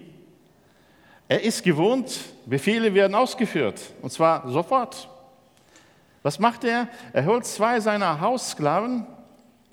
Er 1.28 1.42
ist 1.42 1.62
gewohnt, 1.62 2.18
Befehle 2.46 2.94
werden 2.94 3.14
ausgeführt, 3.14 3.78
und 4.00 4.10
zwar 4.10 4.48
sofort. 4.48 5.06
Was 6.22 6.38
macht 6.38 6.64
er? 6.64 6.88
Er 7.12 7.26
holt 7.26 7.44
zwei 7.44 7.78
seiner 7.78 8.22
Haussklaven, 8.22 9.06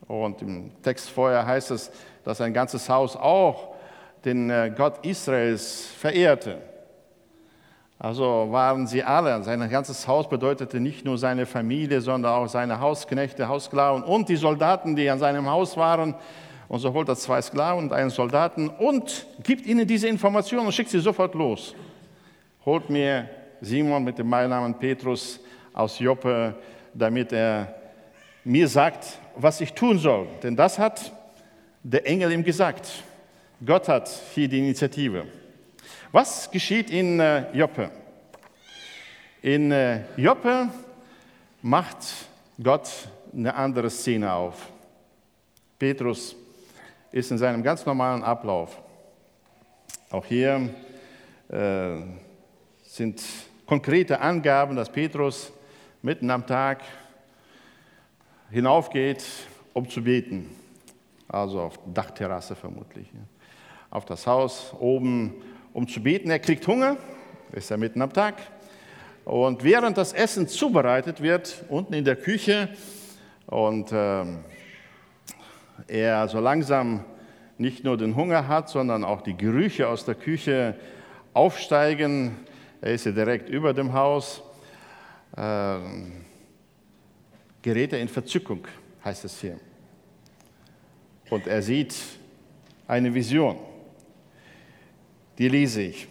und 0.09 0.41
im 0.41 0.71
Text 0.83 1.09
vorher 1.09 1.45
heißt 1.45 1.71
es, 1.71 1.89
dass 2.25 2.39
sein 2.39 2.53
ganzes 2.53 2.89
Haus 2.89 3.15
auch 3.15 3.75
den 4.25 4.49
äh, 4.49 4.69
Gott 4.75 5.05
Israels 5.05 5.85
verehrte. 5.85 6.57
Also 7.97 8.47
waren 8.49 8.87
sie 8.87 9.05
alle, 9.05 9.41
sein 9.43 9.69
ganzes 9.69 10.05
Haus 10.05 10.27
bedeutete 10.27 10.81
nicht 10.81 11.05
nur 11.05 11.17
seine 11.17 11.45
Familie, 11.45 12.01
sondern 12.01 12.33
auch 12.33 12.49
seine 12.49 12.81
Hausknechte, 12.81 13.47
Haussklaven 13.47 14.03
und 14.03 14.27
die 14.27 14.35
Soldaten, 14.35 14.97
die 14.97 15.09
an 15.09 15.19
seinem 15.19 15.49
Haus 15.49 15.77
waren. 15.77 16.15
Und 16.71 16.79
so 16.79 16.93
holt 16.93 17.09
er 17.09 17.17
zwei 17.17 17.41
Sklaven 17.41 17.83
und 17.83 17.91
einen 17.91 18.09
Soldaten 18.09 18.69
und 18.69 19.25
gibt 19.43 19.65
ihnen 19.65 19.85
diese 19.85 20.07
Information 20.07 20.65
und 20.65 20.71
schickt 20.71 20.89
sie 20.89 21.01
sofort 21.01 21.35
los. 21.35 21.75
Holt 22.65 22.89
mir 22.89 23.29
Simon 23.59 24.01
mit 24.01 24.17
dem 24.17 24.29
Beinamen 24.29 24.73
Petrus 24.79 25.41
aus 25.73 25.99
Joppe, 25.99 26.55
damit 26.93 27.33
er 27.33 27.75
mir 28.45 28.69
sagt, 28.69 29.19
was 29.35 29.59
ich 29.59 29.73
tun 29.73 29.99
soll. 29.99 30.27
Denn 30.41 30.55
das 30.55 30.79
hat 30.79 31.11
der 31.83 32.07
Engel 32.07 32.31
ihm 32.31 32.41
gesagt. 32.41 33.03
Gott 33.65 33.89
hat 33.89 34.09
hier 34.33 34.47
die 34.47 34.59
Initiative. 34.59 35.25
Was 36.13 36.49
geschieht 36.49 36.89
in 36.89 37.19
äh, 37.19 37.51
Joppe? 37.51 37.91
In 39.41 39.73
äh, 39.73 40.03
Joppe 40.15 40.69
macht 41.61 41.97
Gott 42.63 42.89
eine 43.35 43.53
andere 43.53 43.89
Szene 43.89 44.31
auf. 44.31 44.69
Petrus 45.77 46.37
ist 47.11 47.31
in 47.31 47.37
seinem 47.37 47.63
ganz 47.63 47.85
normalen 47.85 48.23
Ablauf. 48.23 48.81
Auch 50.09 50.25
hier 50.25 50.69
äh, 51.49 51.97
sind 52.83 53.21
konkrete 53.65 54.19
Angaben, 54.19 54.75
dass 54.75 54.91
Petrus 54.91 55.51
mitten 56.01 56.29
am 56.29 56.45
Tag 56.45 56.81
hinaufgeht, 58.49 59.23
um 59.73 59.89
zu 59.89 60.03
beten. 60.03 60.49
Also 61.27 61.61
auf 61.61 61.79
Dachterrasse 61.93 62.55
vermutlich 62.55 63.07
auf 63.91 64.05
das 64.05 64.25
Haus 64.25 64.73
oben, 64.79 65.33
um 65.73 65.87
zu 65.87 66.01
beten. 66.01 66.31
Er 66.31 66.39
kriegt 66.39 66.65
Hunger, 66.65 66.97
ist 67.51 67.69
ja 67.69 67.77
mitten 67.77 68.01
am 68.01 68.11
Tag. 68.11 68.35
Und 69.25 69.63
während 69.63 69.97
das 69.97 70.13
Essen 70.13 70.47
zubereitet 70.47 71.21
wird, 71.21 71.63
unten 71.69 71.93
in 71.93 72.05
der 72.05 72.15
Küche, 72.15 72.69
und 73.47 73.91
äh, 73.91 74.23
er 75.87 76.27
so 76.27 76.39
langsam 76.39 77.03
nicht 77.57 77.83
nur 77.83 77.97
den 77.97 78.15
Hunger 78.15 78.47
hat, 78.47 78.69
sondern 78.69 79.03
auch 79.03 79.21
die 79.21 79.35
Gerüche 79.35 79.87
aus 79.87 80.05
der 80.05 80.15
Küche 80.15 80.75
aufsteigen, 81.33 82.37
er 82.81 82.93
ist 82.93 83.05
ja 83.05 83.11
direkt 83.11 83.49
über 83.49 83.73
dem 83.73 83.93
Haus, 83.93 84.41
äh, 85.37 85.77
gerät 87.61 87.93
er 87.93 87.99
in 87.99 88.07
Verzückung, 88.07 88.67
heißt 89.05 89.25
es 89.25 89.39
hier. 89.39 89.59
Und 91.29 91.47
er 91.47 91.61
sieht 91.61 91.95
eine 92.87 93.13
Vision 93.13 93.57
die 95.41 95.47
lese 95.47 95.81
ich. 95.81 96.07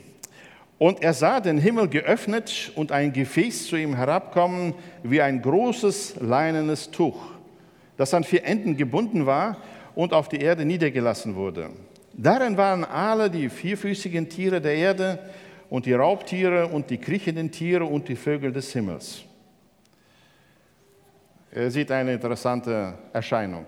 Und 0.77 1.05
er 1.05 1.15
sah 1.15 1.39
den 1.39 1.59
Himmel 1.59 1.89
geöffnet 1.89 2.73
und 2.75 2.91
ein 2.91 3.13
Gefäß 3.13 3.69
zu 3.69 3.77
ihm 3.77 3.95
herabkommen 3.95 4.75
wie 5.05 5.21
ein 5.21 5.41
großes 5.41 6.17
leinenes 6.21 6.91
Tuch, 6.91 7.21
das 8.01 8.15
an 8.15 8.25
vier 8.25 8.45
Enden 8.47 8.79
gebunden 8.79 9.27
war 9.27 9.59
und 9.95 10.15
auf 10.15 10.31
die 10.31 10.41
Erde 10.41 10.65
niedergelassen 10.65 11.35
wurde. 11.35 11.69
Darin 12.15 12.57
waren 12.57 12.83
alle 12.83 13.29
die 13.29 13.51
vierfüßigen 13.51 14.27
Tiere 14.31 14.59
der 14.63 14.75
Erde 14.75 15.19
und 15.69 15.85
die 15.85 15.93
Raubtiere 15.93 16.69
und 16.69 16.89
die 16.89 16.97
kriechenden 16.97 17.51
Tiere 17.51 17.85
und 17.85 18.09
die 18.09 18.17
Vögel 18.17 18.53
des 18.53 18.73
Himmels. 18.73 19.21
Er 21.51 21.71
sieht 21.71 21.91
eine 21.91 22.15
interessante 22.15 22.95
Erscheinung. 23.13 23.67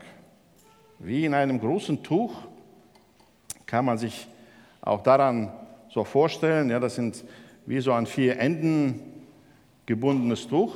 Wie 0.99 1.27
in 1.27 1.35
einem 1.35 1.61
großen 1.61 2.03
Tuch 2.03 2.35
kann 3.67 3.85
man 3.85 3.99
sich 3.99 4.27
auch 4.81 5.03
daran 5.03 5.53
so 5.91 6.05
vorstellen. 6.05 6.71
Ja, 6.71 6.81
das 6.81 6.95
sind 6.95 7.23
wie 7.67 7.81
so 7.81 7.93
an 7.93 8.07
vier 8.07 8.39
Enden 8.39 8.99
gebundenes 9.85 10.49
Tuch. 10.49 10.75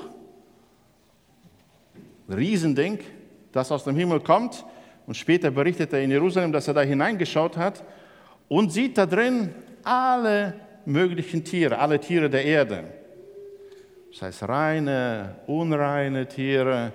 Riesending, 2.29 2.99
das 3.57 3.73
aus 3.73 3.85
dem 3.85 3.97
Himmel 3.97 4.21
kommt. 4.21 4.65
Und 5.07 5.17
später 5.17 5.51
berichtet 5.51 5.93
er 5.93 6.03
in 6.03 6.11
Jerusalem, 6.11 6.53
dass 6.53 6.69
er 6.69 6.75
da 6.75 6.83
hineingeschaut 6.83 7.57
hat 7.57 7.83
und 8.49 8.73
sieht 8.73 8.99
da 8.99 9.07
drin 9.07 9.55
alle 9.83 10.55
möglichen 10.85 11.45
Tiere, 11.45 11.79
alle 11.79 12.01
Tiere 12.01 12.29
der 12.29 12.45
Erde. 12.45 12.85
Das 14.11 14.23
heißt 14.23 14.49
reine, 14.49 15.37
unreine 15.47 16.27
Tiere. 16.27 16.93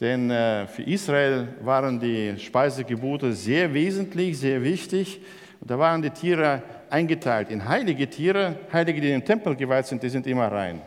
Denn 0.00 0.30
äh, 0.30 0.66
für 0.66 0.82
Israel 0.82 1.48
waren 1.60 2.00
die 2.00 2.34
Speisegebote 2.38 3.32
sehr 3.32 3.72
wesentlich, 3.72 4.38
sehr 4.38 4.62
wichtig. 4.62 5.20
Und 5.60 5.70
da 5.70 5.78
waren 5.78 6.02
die 6.02 6.10
Tiere 6.10 6.62
eingeteilt 6.90 7.50
in 7.50 7.66
heilige 7.66 8.08
Tiere. 8.08 8.56
Heilige, 8.72 9.00
die 9.00 9.10
im 9.12 9.24
Tempel 9.24 9.54
geweiht 9.56 9.86
sind, 9.86 10.02
die 10.02 10.08
sind 10.08 10.26
immer 10.26 10.50
rein. 10.50 10.80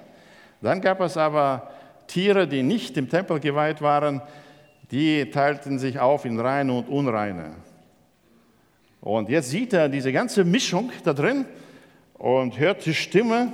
Dann 0.62 0.82
gab 0.82 1.02
es 1.02 1.18
aber 1.18 1.70
Tiere, 2.08 2.48
die 2.48 2.64
nicht 2.64 2.98
im 2.98 3.10
Tempel 3.10 3.40
geweiht 3.40 3.82
waren, 3.82 4.22
die 4.92 5.30
teilten 5.30 5.80
sich 5.80 6.00
auf 6.00 6.26
in 6.26 6.40
reine 6.40 6.74
und 6.74 6.88
unreine. 6.90 7.56
Und 9.02 9.30
jetzt 9.30 9.50
sieht 9.50 9.74
er 9.74 9.90
diese 9.90 10.12
ganze 10.12 10.44
Mischung 10.44 10.92
da 11.04 11.14
drin 11.14 11.46
und 12.16 12.58
hört 12.58 12.86
die 12.86 12.94
Stimme, 12.94 13.54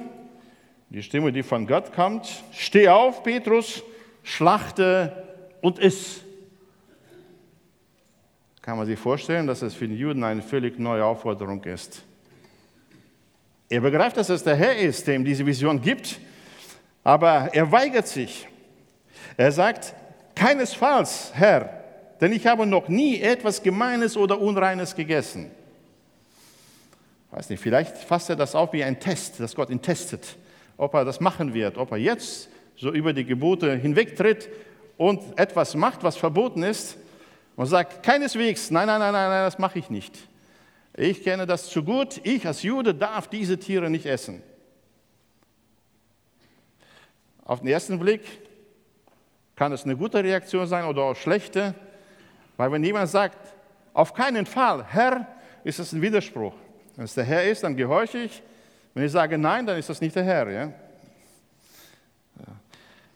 die 0.90 1.04
Stimme, 1.04 1.32
die 1.32 1.44
von 1.44 1.68
Gott 1.68 1.94
kommt. 1.94 2.44
Steh 2.52 2.88
auf, 2.88 3.24
Petrus, 3.24 3.84
schlachte 4.24 5.24
und 5.62 5.80
iss. 5.80 6.22
Kann 8.62 8.78
man 8.78 8.86
sich 8.86 8.98
vorstellen, 8.98 9.46
dass 9.46 9.62
es 9.62 9.74
für 9.74 9.88
den 9.88 9.98
Juden 9.98 10.24
eine 10.24 10.42
völlig 10.42 10.80
neue 10.80 11.04
Aufforderung 11.04 11.64
ist. 11.66 12.04
Er 13.70 13.82
begreift, 13.82 14.18
dass 14.18 14.30
es 14.30 14.44
der 14.44 14.56
Herr 14.56 14.78
ist, 14.78 15.08
der 15.08 15.16
ihm 15.16 15.26
diese 15.26 15.46
Vision 15.46 15.82
gibt, 15.82 16.20
aber 17.04 17.50
er 17.54 17.72
weigert 17.72 18.08
sich. 18.08 18.48
Er 19.36 19.52
sagt, 19.52 19.94
keinesfalls, 20.36 21.32
Herr, 21.34 21.84
denn 22.22 22.32
ich 22.32 22.48
habe 22.48 22.66
noch 22.66 22.88
nie 22.88 23.20
etwas 23.22 23.62
Gemeines 23.62 24.16
oder 24.18 24.40
Unreines 24.40 24.96
gegessen. 24.96 25.52
Weiß 27.32 27.50
nicht, 27.50 27.62
vielleicht 27.62 27.98
fasst 27.98 28.30
er 28.30 28.36
das 28.36 28.54
auf 28.54 28.74
wie 28.74 28.84
ein 28.84 29.00
Test, 29.00 29.40
dass 29.40 29.56
Gott 29.56 29.70
ihn 29.70 29.82
testet, 29.82 30.38
ob 30.78 30.94
er 30.94 31.04
das 31.04 31.20
machen 31.20 31.54
wird, 31.54 31.78
ob 31.78 31.92
er 31.92 31.98
jetzt 31.98 32.50
so 32.76 32.92
über 32.92 33.14
die 33.14 33.26
Gebote 33.26 33.76
hinwegtritt 33.76 34.50
und 34.98 35.38
etwas 35.38 35.76
macht, 35.76 36.04
was 36.04 36.16
verboten 36.16 36.64
ist 36.64 36.98
und 37.56 37.66
sagt, 37.66 38.04
keineswegs, 38.04 38.72
nein, 38.72 38.88
nein, 38.88 39.00
nein, 39.00 39.14
nein, 39.14 39.30
nein 39.30 39.46
das 39.46 39.60
mache 39.60 39.80
ich 39.80 39.90
nicht. 39.90 40.18
Ich 40.96 41.24
kenne 41.24 41.48
das 41.48 41.70
zu 41.70 41.84
gut, 41.84 42.22
ich 42.24 42.46
als 42.46 42.62
Jude 42.62 42.94
darf 42.94 43.28
diese 43.28 43.58
Tiere 43.58 43.90
nicht 43.90 44.06
essen. 44.06 44.44
Auf 47.46 47.60
den 47.60 47.70
ersten 47.70 48.00
Blick 48.00 48.22
kann 49.56 49.72
es 49.72 49.84
eine 49.84 49.96
gute 49.96 50.24
Reaktion 50.24 50.68
sein 50.68 50.86
oder 50.86 51.04
auch 51.04 51.16
schlechte, 51.16 51.76
weil 52.58 52.72
wenn 52.72 52.84
jemand 52.84 53.10
sagt, 53.10 53.38
auf 53.94 54.14
keinen 54.14 54.46
Fall, 54.46 54.84
Herr, 54.86 55.28
ist 55.64 55.80
es 55.80 55.92
ein 55.94 56.02
Widerspruch. 56.02 56.54
Wenn 56.96 57.06
es 57.06 57.14
der 57.14 57.24
Herr 57.24 57.44
ist, 57.44 57.64
dann 57.64 57.76
gehorche 57.76 58.20
ich. 58.20 58.42
Wenn 58.94 59.06
ich 59.06 59.12
sage 59.12 59.38
Nein, 59.38 59.66
dann 59.66 59.78
ist 59.78 59.90
das 59.90 60.02
nicht 60.02 60.16
der 60.16 60.24
Herr. 60.24 60.50
Ja? 60.50 60.72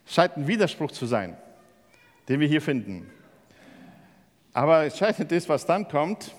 Scheint 0.06 0.38
ein 0.38 0.48
Widerspruch 0.48 0.92
zu 0.92 1.06
sein, 1.06 1.38
den 2.30 2.40
wir 2.40 2.48
hier 2.48 2.62
finden. 2.62 3.10
Aber 4.54 4.86
entscheidend 4.86 5.32
ist, 5.32 5.50
was 5.50 5.66
dann 5.66 5.88
kommt. 5.88 6.34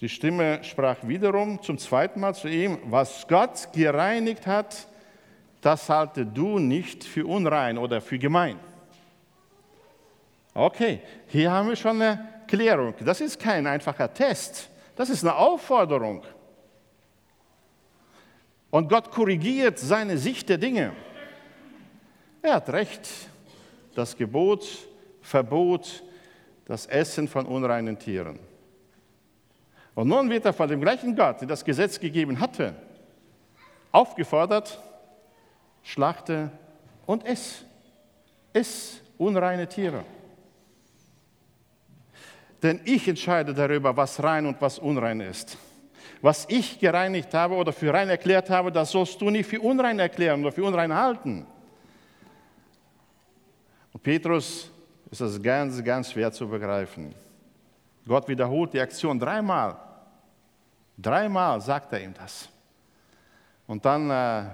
Die 0.00 0.08
Stimme 0.08 0.62
sprach 0.62 0.96
wiederum 1.02 1.62
zum 1.62 1.76
zweiten 1.78 2.20
Mal 2.20 2.34
zu 2.34 2.48
ihm, 2.48 2.78
was 2.84 3.26
Gott 3.28 3.68
gereinigt 3.72 4.46
hat, 4.46 4.86
das 5.60 5.88
halte 5.88 6.24
du 6.24 6.58
nicht 6.58 7.04
für 7.04 7.26
unrein 7.26 7.78
oder 7.78 8.00
für 8.00 8.18
gemein. 8.18 8.58
Okay, 10.54 11.00
hier 11.26 11.50
haben 11.50 11.68
wir 11.68 11.76
schon 11.76 12.00
eine 12.00 12.26
Klärung. 12.46 12.94
Das 13.04 13.20
ist 13.20 13.38
kein 13.38 13.66
einfacher 13.66 14.12
Test. 14.12 14.68
Das 14.96 15.10
ist 15.10 15.22
eine 15.22 15.36
Aufforderung. 15.36 16.24
Und 18.70 18.88
Gott 18.88 19.10
korrigiert 19.10 19.78
seine 19.78 20.18
Sicht 20.18 20.48
der 20.48 20.58
Dinge. 20.58 20.92
Er 22.42 22.54
hat 22.54 22.68
recht. 22.70 23.08
Das 23.94 24.16
Gebot 24.16 24.66
verbot 25.22 26.02
das 26.64 26.86
Essen 26.86 27.28
von 27.28 27.46
unreinen 27.46 27.98
Tieren. 27.98 28.38
Und 29.94 30.08
nun 30.08 30.30
wird 30.30 30.44
er 30.44 30.52
von 30.52 30.68
dem 30.68 30.80
gleichen 30.80 31.16
Gott, 31.16 31.40
der 31.40 31.48
das 31.48 31.64
Gesetz 31.64 31.98
gegeben 31.98 32.38
hatte, 32.38 32.74
aufgefordert, 33.90 34.80
schlachte 35.82 36.50
und 37.06 37.24
ess. 37.26 37.64
Iss 38.52 39.00
unreine 39.18 39.68
Tiere. 39.68 40.04
Denn 42.62 42.80
ich 42.84 43.06
entscheide 43.06 43.54
darüber, 43.54 43.96
was 43.96 44.22
rein 44.22 44.46
und 44.46 44.60
was 44.60 44.78
unrein 44.78 45.20
ist. 45.20 45.56
Was 46.20 46.46
ich 46.48 46.80
gereinigt 46.80 47.32
habe 47.34 47.54
oder 47.54 47.72
für 47.72 47.92
rein 47.92 48.08
erklärt 48.08 48.50
habe, 48.50 48.72
das 48.72 48.90
sollst 48.90 49.20
du 49.20 49.30
nicht 49.30 49.48
für 49.48 49.60
unrein 49.60 49.98
erklären 49.98 50.40
oder 50.40 50.50
für 50.50 50.64
unrein 50.64 50.92
halten. 50.92 51.46
Und 53.92 54.02
Petrus 54.02 54.70
ist 55.10 55.20
das 55.20 55.40
ganz, 55.40 55.82
ganz 55.82 56.12
schwer 56.12 56.32
zu 56.32 56.48
begreifen. 56.48 57.14
Gott 58.06 58.26
wiederholt 58.26 58.72
die 58.72 58.80
Aktion 58.80 59.18
dreimal. 59.18 59.76
Dreimal 60.96 61.60
sagt 61.60 61.92
er 61.92 62.02
ihm 62.02 62.14
das. 62.14 62.48
Und 63.66 63.84
dann 63.84 64.10
äh, 64.10 64.44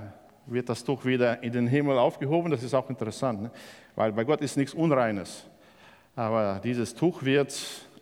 wird 0.47 0.69
das 0.69 0.85
Tuch 0.85 1.05
wieder 1.05 1.43
in 1.43 1.53
den 1.53 1.67
Himmel 1.67 1.97
aufgehoben. 1.97 2.51
Das 2.51 2.63
ist 2.63 2.75
auch 2.75 2.91
interessant, 2.91 3.43
ne? 3.43 3.51
weil 3.95 4.13
bei 4.13 4.25
Gott 4.25 4.41
ist 4.43 4.57
nichts 4.57 4.75
Unreines. 4.75 5.45
Aber 6.17 6.61
dieses 6.63 6.95
Tuch 6.95 7.23
wird 7.23 7.55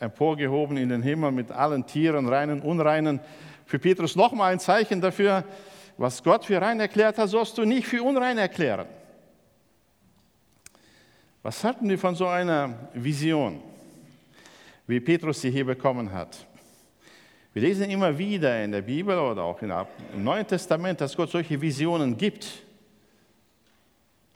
emporgehoben 0.03 0.77
in 0.77 0.89
den 0.89 1.03
Himmel 1.03 1.33
mit 1.33 1.51
allen 1.51 1.87
Tieren, 1.87 2.29
reinen, 2.29 2.61
unreinen. 2.61 3.21
Für 3.65 3.79
Petrus 3.79 4.17
nochmal 4.17 4.53
ein 4.53 4.61
Zeichen 4.61 5.01
dafür, 5.01 5.45
was 5.97 6.23
Gott 6.23 6.45
für 6.45 6.61
rein 6.61 6.81
erklärt 6.81 7.19
hat, 7.19 7.29
sollst 7.29 7.57
du 7.57 7.65
nicht 7.65 7.87
für 7.87 8.03
unrein 8.03 8.37
erklären. 8.37 8.87
Was 11.43 11.63
halten 11.65 11.89
wir 11.89 11.99
von 11.99 12.15
so 12.15 12.27
einer 12.27 12.91
Vision, 12.95 13.61
wie 14.87 15.01
Petrus 15.01 15.41
sie 15.41 15.51
hier 15.51 15.65
bekommen 15.65 16.13
hat? 16.13 16.47
Wir 17.53 17.63
lesen 17.63 17.91
immer 17.91 18.17
wieder 18.17 18.65
in 18.65 18.73
der 18.73 18.83
Bibel 18.83 19.17
oder 19.19 19.43
auch 19.43 19.61
im 19.61 20.25
Neuen 20.25 20.47
Testament, 20.47 21.01
dass 21.01 21.17
Gott 21.17 21.31
solche 21.31 21.61
Visionen 21.61 22.17
gibt, 22.17 22.63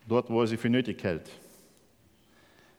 dort, 0.07 0.29
wo 0.29 0.42
er 0.42 0.46
sie 0.46 0.57
für 0.57 0.68
nötig 0.68 1.02
hält. 1.02 1.31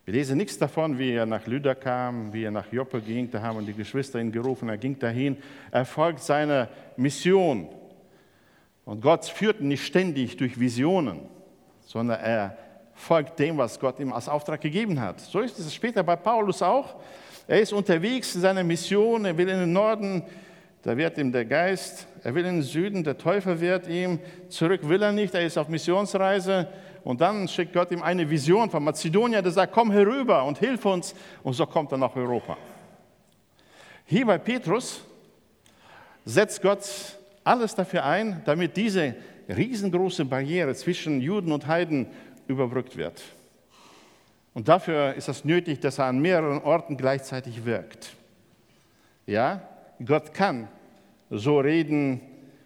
Wir 0.07 0.13
lesen 0.13 0.37
nichts 0.37 0.57
davon, 0.57 0.97
wie 0.97 1.11
er 1.11 1.25
nach 1.25 1.45
Lüder 1.47 1.75
kam, 1.75 2.31
wie 2.31 2.45
er 2.45 2.51
nach 2.51 2.71
Joppe 2.71 3.01
ging. 3.01 3.29
Da 3.29 3.41
haben 3.41 3.65
die 3.65 3.73
Geschwister 3.73 4.21
ihn 4.21 4.31
gerufen. 4.31 4.69
Er 4.69 4.77
ging 4.77 4.97
dahin. 4.97 5.35
Er 5.69 5.83
folgt 5.83 6.21
seiner 6.21 6.69
Mission. 6.95 7.67
Und 8.85 9.01
Gott 9.01 9.25
führt 9.25 9.59
nicht 9.59 9.85
ständig 9.85 10.37
durch 10.37 10.57
Visionen, 10.57 11.23
sondern 11.81 12.21
er 12.21 12.57
folgt 12.93 13.37
dem, 13.37 13.57
was 13.57 13.77
Gott 13.81 13.99
ihm 13.99 14.13
als 14.13 14.29
Auftrag 14.29 14.61
gegeben 14.61 14.97
hat. 14.97 15.19
So 15.19 15.41
ist 15.41 15.59
es 15.59 15.75
später 15.75 16.03
bei 16.03 16.15
Paulus 16.15 16.61
auch. 16.61 16.95
Er 17.45 17.59
ist 17.59 17.73
unterwegs 17.73 18.33
in 18.33 18.39
seiner 18.39 18.63
Mission. 18.63 19.25
Er 19.25 19.37
will 19.37 19.49
in 19.49 19.59
den 19.59 19.73
Norden, 19.73 20.23
da 20.83 20.95
wird 20.95 21.17
ihm 21.17 21.33
der 21.33 21.43
Geist. 21.43 22.07
Er 22.23 22.33
will 22.33 22.45
in 22.45 22.55
den 22.55 22.63
Süden, 22.63 23.03
der 23.03 23.17
Teufel 23.17 23.59
wird 23.59 23.89
ihm. 23.89 24.19
Zurück 24.47 24.87
will 24.87 25.01
er 25.01 25.11
nicht. 25.11 25.35
Er 25.35 25.45
ist 25.45 25.57
auf 25.57 25.67
Missionsreise. 25.67 26.69
Und 27.07 27.21
dann 27.21 27.47
schickt 27.47 27.71
Gott 27.71 27.89
ihm 27.91 28.03
eine 28.03 28.29
Vision 28.29 28.69
von 28.69 28.83
Mazedonien, 28.83 29.41
der 29.41 29.53
sagt, 29.53 29.71
komm 29.71 29.91
herüber 29.91 30.43
und 30.43 30.57
hilf 30.57 30.85
uns. 30.85 31.15
Und 31.41 31.53
so 31.53 31.65
kommt 31.65 31.89
er 31.93 31.97
nach 31.97 32.13
Europa. 32.13 32.57
Hier 34.03 34.25
bei 34.25 34.37
Petrus 34.37 35.05
setzt 36.25 36.61
Gott 36.61 36.85
alles 37.45 37.73
dafür 37.73 38.03
ein, 38.03 38.41
damit 38.43 38.75
diese 38.75 39.15
riesengroße 39.47 40.25
Barriere 40.25 40.75
zwischen 40.75 41.21
Juden 41.21 41.53
und 41.53 41.65
Heiden 41.65 42.07
überbrückt 42.45 42.97
wird. 42.97 43.23
Und 44.53 44.67
dafür 44.67 45.13
ist 45.13 45.29
es 45.29 45.45
nötig, 45.45 45.79
dass 45.79 45.99
er 45.99 46.07
an 46.07 46.19
mehreren 46.19 46.61
Orten 46.61 46.97
gleichzeitig 46.97 47.63
wirkt. 47.63 48.17
Ja, 49.25 49.61
Gott 50.05 50.33
kann 50.33 50.67
so 51.29 51.61
reden, 51.61 52.19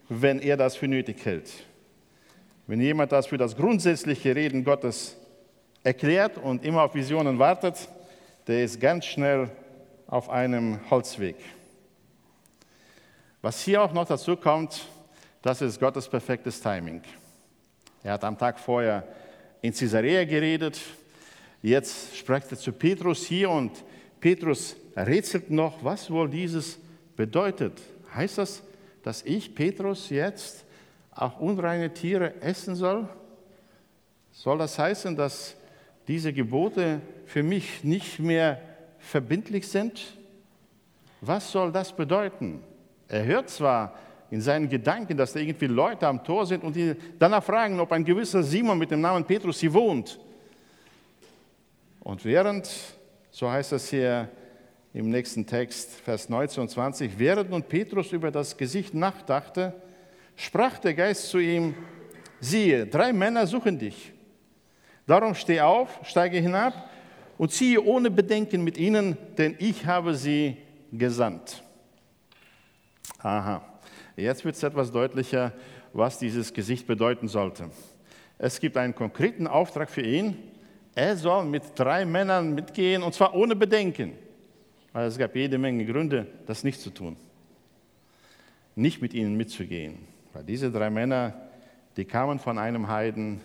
wenn 0.09 0.39
er 0.39 0.57
das 0.57 0.75
für 0.75 0.87
nötig 0.87 1.23
hält. 1.25 1.51
Wenn 2.71 2.79
jemand 2.79 3.11
das 3.11 3.27
für 3.27 3.37
das 3.37 3.57
grundsätzliche 3.57 4.33
Reden 4.33 4.63
Gottes 4.63 5.17
erklärt 5.83 6.37
und 6.37 6.63
immer 6.63 6.83
auf 6.83 6.95
Visionen 6.95 7.37
wartet, 7.37 7.89
der 8.47 8.63
ist 8.63 8.79
ganz 8.79 9.07
schnell 9.07 9.51
auf 10.07 10.29
einem 10.29 10.79
Holzweg. 10.89 11.35
Was 13.41 13.59
hier 13.59 13.81
auch 13.81 13.91
noch 13.91 14.07
dazu 14.07 14.37
kommt, 14.37 14.85
das 15.41 15.61
ist 15.61 15.81
Gottes 15.81 16.07
perfektes 16.07 16.61
Timing. 16.61 17.01
Er 18.03 18.13
hat 18.13 18.23
am 18.23 18.37
Tag 18.37 18.57
vorher 18.57 19.05
in 19.61 19.73
Caesarea 19.73 20.23
geredet, 20.23 20.79
jetzt 21.61 22.15
spricht 22.15 22.53
er 22.53 22.57
zu 22.57 22.71
Petrus 22.71 23.25
hier 23.25 23.49
und 23.49 23.83
Petrus 24.21 24.77
rätselt 24.95 25.51
noch, 25.51 25.83
was 25.83 26.09
wohl 26.09 26.29
dieses 26.29 26.79
bedeutet. 27.17 27.81
Heißt 28.15 28.37
das, 28.37 28.63
dass 29.03 29.23
ich, 29.23 29.53
Petrus, 29.53 30.09
jetzt 30.09 30.63
auch 31.11 31.39
unreine 31.39 31.93
Tiere 31.93 32.41
essen 32.41 32.75
soll? 32.75 33.07
Soll 34.31 34.57
das 34.57 34.79
heißen, 34.79 35.15
dass 35.15 35.55
diese 36.07 36.33
Gebote 36.33 37.01
für 37.25 37.43
mich 37.43 37.83
nicht 37.83 38.19
mehr 38.19 38.59
verbindlich 38.99 39.67
sind? 39.67 40.17
Was 41.21 41.51
soll 41.51 41.71
das 41.71 41.95
bedeuten? 41.95 42.63
Er 43.07 43.25
hört 43.25 43.49
zwar 43.49 43.93
in 44.31 44.41
seinen 44.41 44.69
Gedanken, 44.69 45.17
dass 45.17 45.33
da 45.33 45.39
irgendwie 45.39 45.67
Leute 45.67 46.07
am 46.07 46.23
Tor 46.23 46.45
sind 46.45 46.63
und 46.63 46.75
die 46.75 46.95
danach 47.19 47.43
fragen, 47.43 47.79
ob 47.79 47.91
ein 47.91 48.05
gewisser 48.05 48.41
Simon 48.41 48.77
mit 48.77 48.89
dem 48.89 49.01
Namen 49.01 49.25
Petrus 49.25 49.59
hier 49.59 49.73
wohnt. 49.73 50.17
Und 51.99 52.23
während, 52.23 52.69
so 53.29 53.51
heißt 53.51 53.73
es 53.73 53.89
hier 53.89 54.29
im 54.93 55.09
nächsten 55.09 55.45
Text, 55.45 55.91
Vers 55.91 56.29
19 56.29 56.63
und 56.63 56.69
20, 56.69 57.19
während 57.19 57.49
nun 57.49 57.63
Petrus 57.63 58.11
über 58.11 58.31
das 58.31 58.55
Gesicht 58.57 58.93
nachdachte, 58.93 59.73
sprach 60.41 60.79
der 60.79 60.93
Geist 60.95 61.29
zu 61.29 61.37
ihm, 61.37 61.75
siehe, 62.39 62.87
drei 62.87 63.13
Männer 63.13 63.45
suchen 63.45 63.77
dich. 63.77 64.11
Darum 65.05 65.35
steh 65.35 65.61
auf, 65.61 65.99
steige 66.03 66.39
hinab 66.39 66.89
und 67.37 67.51
ziehe 67.51 67.83
ohne 67.83 68.09
Bedenken 68.09 68.63
mit 68.63 68.77
ihnen, 68.77 69.17
denn 69.37 69.55
ich 69.59 69.85
habe 69.85 70.15
sie 70.15 70.57
gesandt. 70.91 71.63
Aha, 73.19 73.61
jetzt 74.15 74.43
wird 74.43 74.55
es 74.55 74.63
etwas 74.63 74.91
deutlicher, 74.91 75.53
was 75.93 76.17
dieses 76.17 76.51
Gesicht 76.53 76.87
bedeuten 76.87 77.27
sollte. 77.27 77.69
Es 78.39 78.59
gibt 78.59 78.77
einen 78.77 78.95
konkreten 78.95 79.45
Auftrag 79.45 79.89
für 79.89 80.01
ihn. 80.01 80.37
Er 80.95 81.15
soll 81.15 81.45
mit 81.45 81.63
drei 81.75 82.05
Männern 82.05 82.55
mitgehen 82.55 83.03
und 83.03 83.13
zwar 83.13 83.35
ohne 83.35 83.55
Bedenken. 83.55 84.13
Weil 84.91 85.07
es 85.07 85.17
gab 85.17 85.35
jede 85.35 85.59
Menge 85.59 85.85
Gründe, 85.85 86.25
das 86.47 86.63
nicht 86.63 86.81
zu 86.81 86.89
tun. 86.89 87.15
Nicht 88.75 89.01
mit 89.01 89.13
ihnen 89.13 89.35
mitzugehen. 89.35 90.10
Weil 90.33 90.43
diese 90.43 90.71
drei 90.71 90.89
Männer, 90.89 91.33
die 91.97 92.05
kamen 92.05 92.39
von 92.39 92.57
einem 92.57 92.87
Heiden, 92.87 93.41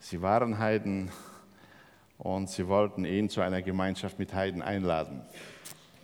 sie 0.00 0.20
waren 0.20 0.58
Heiden 0.58 1.10
und 2.18 2.50
sie 2.50 2.66
wollten 2.66 3.04
ihn 3.04 3.28
zu 3.28 3.40
einer 3.40 3.62
Gemeinschaft 3.62 4.18
mit 4.18 4.34
Heiden 4.34 4.60
einladen. 4.60 5.22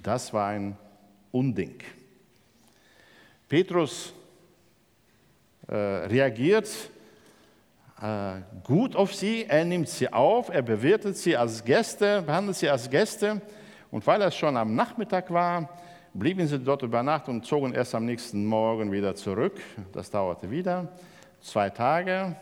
Das 0.02 0.32
war 0.32 0.48
ein 0.48 0.76
Unding. 1.32 1.78
Petrus 3.48 4.12
äh, 5.66 5.74
reagiert 5.74 6.68
äh, 8.00 8.40
gut 8.62 8.94
auf 8.94 9.14
sie, 9.14 9.46
er 9.48 9.64
nimmt 9.64 9.88
sie 9.88 10.12
auf, 10.12 10.48
er 10.48 10.62
bewertet 10.62 11.16
sie 11.16 11.36
als 11.36 11.64
Gäste, 11.64 12.22
behandelt 12.22 12.56
sie 12.56 12.68
als 12.68 12.88
Gäste. 12.88 13.42
Und 13.90 14.06
weil 14.06 14.22
es 14.22 14.36
schon 14.36 14.56
am 14.56 14.76
Nachmittag 14.76 15.30
war, 15.32 15.68
blieben 16.14 16.46
sie 16.46 16.58
dort 16.58 16.82
über 16.82 17.02
Nacht 17.02 17.28
und 17.28 17.44
zogen 17.44 17.72
erst 17.72 17.94
am 17.94 18.04
nächsten 18.04 18.44
Morgen 18.44 18.90
wieder 18.90 19.14
zurück. 19.14 19.60
Das 19.92 20.10
dauerte 20.10 20.50
wieder 20.50 20.88
zwei 21.40 21.70
Tage, 21.70 22.36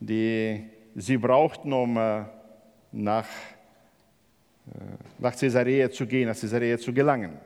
die 0.00 0.64
sie 0.94 1.16
brauchten, 1.16 1.72
um 1.72 1.96
äh, 1.96 2.24
nach 2.92 3.26
äh, 4.66 4.78
nach 5.18 5.36
Caesarea 5.36 5.90
zu 5.90 6.06
gehen, 6.06 6.28
nach 6.28 6.38
Caesarea 6.38 6.78
zu 6.78 6.92
gelangen. 6.92 7.38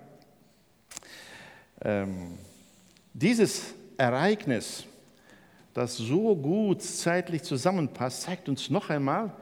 Ähm, 1.83 2.39
dieses 3.13 3.75
Ereignis, 3.97 4.85
das 5.75 5.97
so 5.97 6.37
gut 6.37 6.83
zeitlich 6.83 7.43
zusammenpasst, 7.43 8.23
zeigt 8.23 8.49
uns 8.49 8.71
noch 8.71 8.91
einmal, 8.91 9.33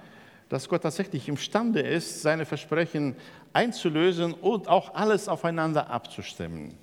dass 0.49 0.69
Gott 0.69 0.83
tatsächlich 0.83 1.29
imstande 1.29 1.81
ist, 1.81 2.23
seine 2.23 2.45
Versprechen 2.45 3.17
einzulösen 3.57 4.35
und 4.35 4.69
auch 4.69 4.95
alles 4.95 5.29
aufeinander 5.29 5.89
abzustimmen. 5.89 6.77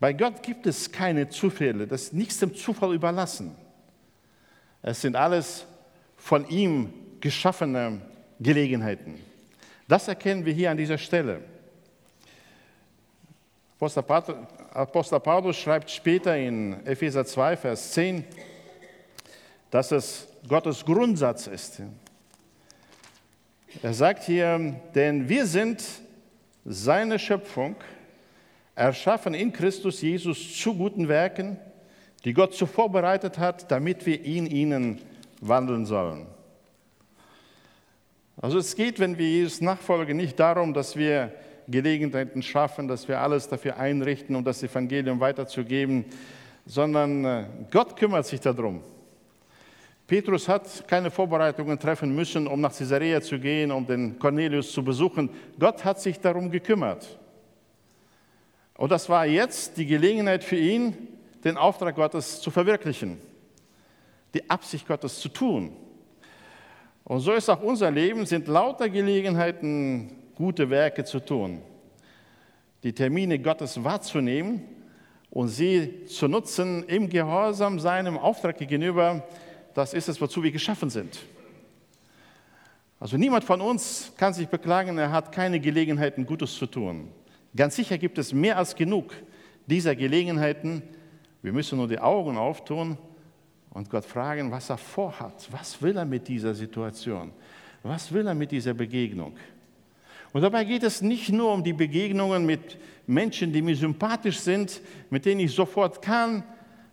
Bei 0.00 0.12
Gott 0.12 0.42
gibt 0.42 0.66
es 0.66 0.90
keine 0.90 1.28
Zufälle, 1.28 1.86
das 1.86 2.02
ist 2.02 2.12
nichts 2.12 2.38
dem 2.38 2.54
Zufall 2.54 2.92
überlassen. 2.92 3.54
Es 4.82 5.00
sind 5.00 5.14
alles 5.14 5.66
von 6.16 6.48
ihm 6.48 6.92
geschaffene 7.20 8.00
Gelegenheiten. 8.40 9.20
Das 9.86 10.08
erkennen 10.08 10.44
wir 10.44 10.52
hier 10.52 10.70
an 10.70 10.76
dieser 10.76 10.98
Stelle. 10.98 11.40
Apostel 13.78 15.20
Paulus 15.20 15.56
schreibt 15.56 15.90
später 15.90 16.36
in 16.36 16.84
Epheser 16.84 17.24
2, 17.24 17.56
Vers 17.56 17.92
10, 17.92 18.24
dass 19.70 19.92
es 19.92 20.26
Gottes 20.48 20.84
Grundsatz 20.84 21.46
ist. 21.46 21.82
Er 23.82 23.94
sagt 23.94 24.24
hier, 24.24 24.74
denn 24.94 25.28
wir 25.28 25.46
sind 25.46 25.82
seine 26.64 27.18
Schöpfung, 27.18 27.76
erschaffen 28.74 29.32
in 29.32 29.52
Christus 29.52 30.02
Jesus 30.02 30.58
zu 30.58 30.74
guten 30.74 31.08
Werken, 31.08 31.56
die 32.24 32.34
Gott 32.34 32.54
zuvor 32.54 32.90
bereitet 32.90 33.38
hat, 33.38 33.70
damit 33.70 34.06
wir 34.06 34.24
in 34.24 34.46
ihnen 34.46 35.00
wandeln 35.40 35.86
sollen. 35.86 36.26
Also 38.36 38.58
es 38.58 38.74
geht, 38.74 38.98
wenn 38.98 39.16
wir 39.18 39.28
Jesus 39.28 39.60
nachfolgen, 39.60 40.16
nicht 40.16 40.38
darum, 40.40 40.74
dass 40.74 40.96
wir 40.96 41.32
Gelegenheiten 41.68 42.42
schaffen, 42.42 42.88
dass 42.88 43.06
wir 43.06 43.20
alles 43.20 43.48
dafür 43.48 43.76
einrichten, 43.76 44.34
um 44.34 44.44
das 44.44 44.62
Evangelium 44.62 45.20
weiterzugeben, 45.20 46.04
sondern 46.66 47.24
äh, 47.24 47.44
Gott 47.70 47.96
kümmert 47.96 48.26
sich 48.26 48.40
darum. 48.40 48.82
Petrus 50.10 50.48
hat 50.48 50.88
keine 50.88 51.08
Vorbereitungen 51.08 51.78
treffen 51.78 52.12
müssen, 52.12 52.48
um 52.48 52.60
nach 52.60 52.76
Caesarea 52.76 53.20
zu 53.20 53.38
gehen, 53.38 53.70
um 53.70 53.86
den 53.86 54.18
Cornelius 54.18 54.72
zu 54.72 54.82
besuchen. 54.82 55.30
Gott 55.56 55.84
hat 55.84 56.00
sich 56.00 56.18
darum 56.18 56.50
gekümmert. 56.50 57.16
Und 58.76 58.90
das 58.90 59.08
war 59.08 59.24
jetzt 59.24 59.76
die 59.76 59.86
Gelegenheit 59.86 60.42
für 60.42 60.56
ihn, 60.56 60.96
den 61.44 61.56
Auftrag 61.56 61.94
Gottes 61.94 62.40
zu 62.40 62.50
verwirklichen, 62.50 63.18
die 64.34 64.50
Absicht 64.50 64.88
Gottes 64.88 65.20
zu 65.20 65.28
tun. 65.28 65.76
Und 67.04 67.20
so 67.20 67.30
ist 67.30 67.48
auch 67.48 67.62
unser 67.62 67.92
Leben, 67.92 68.26
sind 68.26 68.48
lauter 68.48 68.88
Gelegenheiten, 68.88 70.10
gute 70.34 70.68
Werke 70.70 71.04
zu 71.04 71.20
tun, 71.20 71.62
die 72.82 72.92
Termine 72.92 73.38
Gottes 73.38 73.84
wahrzunehmen 73.84 74.64
und 75.30 75.46
sie 75.46 76.04
zu 76.06 76.26
nutzen 76.26 76.82
im 76.88 77.08
Gehorsam 77.08 77.78
seinem 77.78 78.18
Auftrag 78.18 78.58
gegenüber. 78.58 79.22
Das 79.74 79.94
ist 79.94 80.08
es, 80.08 80.20
wozu 80.20 80.42
wir 80.42 80.50
geschaffen 80.50 80.90
sind. 80.90 81.18
Also 82.98 83.16
niemand 83.16 83.44
von 83.44 83.60
uns 83.60 84.12
kann 84.16 84.34
sich 84.34 84.48
beklagen, 84.48 84.98
er 84.98 85.10
hat 85.10 85.32
keine 85.32 85.58
Gelegenheiten, 85.58 86.26
Gutes 86.26 86.54
zu 86.54 86.66
tun. 86.66 87.08
Ganz 87.56 87.76
sicher 87.76 87.96
gibt 87.96 88.18
es 88.18 88.32
mehr 88.32 88.58
als 88.58 88.74
genug 88.74 89.14
dieser 89.66 89.96
Gelegenheiten. 89.96 90.82
Wir 91.42 91.52
müssen 91.52 91.78
nur 91.78 91.88
die 91.88 91.98
Augen 91.98 92.36
auftun 92.36 92.98
und 93.70 93.88
Gott 93.88 94.04
fragen, 94.04 94.50
was 94.50 94.68
er 94.68 94.76
vorhat. 94.76 95.48
Was 95.50 95.80
will 95.80 95.96
er 95.96 96.04
mit 96.04 96.28
dieser 96.28 96.54
Situation? 96.54 97.32
Was 97.82 98.12
will 98.12 98.26
er 98.26 98.34
mit 98.34 98.50
dieser 98.50 98.74
Begegnung? 98.74 99.36
Und 100.32 100.42
dabei 100.42 100.64
geht 100.64 100.82
es 100.82 101.00
nicht 101.00 101.30
nur 101.30 101.52
um 101.52 101.64
die 101.64 101.72
Begegnungen 101.72 102.44
mit 102.44 102.78
Menschen, 103.06 103.52
die 103.52 103.62
mir 103.62 103.74
sympathisch 103.74 104.38
sind, 104.38 104.80
mit 105.08 105.24
denen 105.24 105.40
ich 105.40 105.52
sofort 105.52 106.02
kann. 106.02 106.44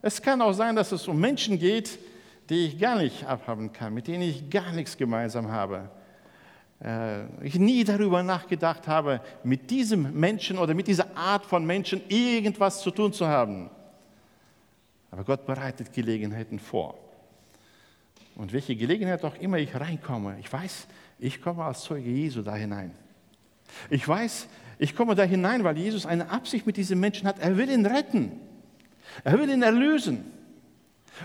Es 0.02 0.22
kann 0.22 0.42
auch 0.42 0.54
sein, 0.54 0.76
dass 0.76 0.92
es 0.92 1.08
um 1.08 1.20
Menschen 1.20 1.60
geht, 1.60 2.00
die 2.50 2.68
ich 2.68 2.80
gar 2.80 2.98
nicht 2.98 3.26
abhaben 3.26 3.74
kann, 3.74 3.94
mit 3.94 4.08
denen 4.08 4.24
ich 4.24 4.50
gar 4.50 4.72
nichts 4.72 4.98
gemeinsam 4.98 5.52
habe. 5.52 5.90
Äh, 6.84 7.26
ich 7.44 7.56
nie 7.56 7.84
darüber 7.84 8.24
nachgedacht 8.24 8.88
habe, 8.88 9.22
mit 9.44 9.70
diesem 9.70 10.20
Menschen 10.20 10.58
oder 10.58 10.74
mit 10.74 10.88
dieser 10.88 11.16
Art 11.18 11.46
von 11.46 11.66
Menschen 11.66 12.02
irgendwas 12.08 12.82
zu 12.82 12.92
tun 12.92 13.12
zu 13.12 13.28
haben. 13.28 13.70
Aber 15.12 15.24
Gott 15.24 15.46
bereitet 15.46 15.94
Gelegenheiten 15.94 16.60
vor. 16.60 16.98
Und 18.36 18.54
welche 18.54 18.76
Gelegenheit 18.76 19.24
auch 19.24 19.36
immer 19.36 19.58
ich 19.58 19.74
reinkomme, 19.74 20.38
ich 20.40 20.52
weiß, 20.52 20.88
ich 21.20 21.42
komme 21.42 21.64
als 21.64 21.82
Zeuge 21.82 22.10
Jesu 22.10 22.44
da 22.44 22.56
hinein. 22.56 22.92
Ich 23.90 24.08
weiß, 24.08 24.48
ich 24.80 24.96
komme 24.96 25.16
da 25.16 25.24
hinein, 25.24 25.64
weil 25.64 25.78
Jesus 25.78 26.06
eine 26.06 26.30
Absicht 26.30 26.68
mit 26.68 26.78
diesem 26.78 27.00
Menschen 27.00 27.28
hat. 27.28 27.40
Er 27.40 27.58
will 27.58 27.70
ihn 27.70 27.86
retten. 27.86 28.34
Er 29.24 29.40
will 29.40 29.50
ihn 29.50 29.64
erlösen. 29.64 30.37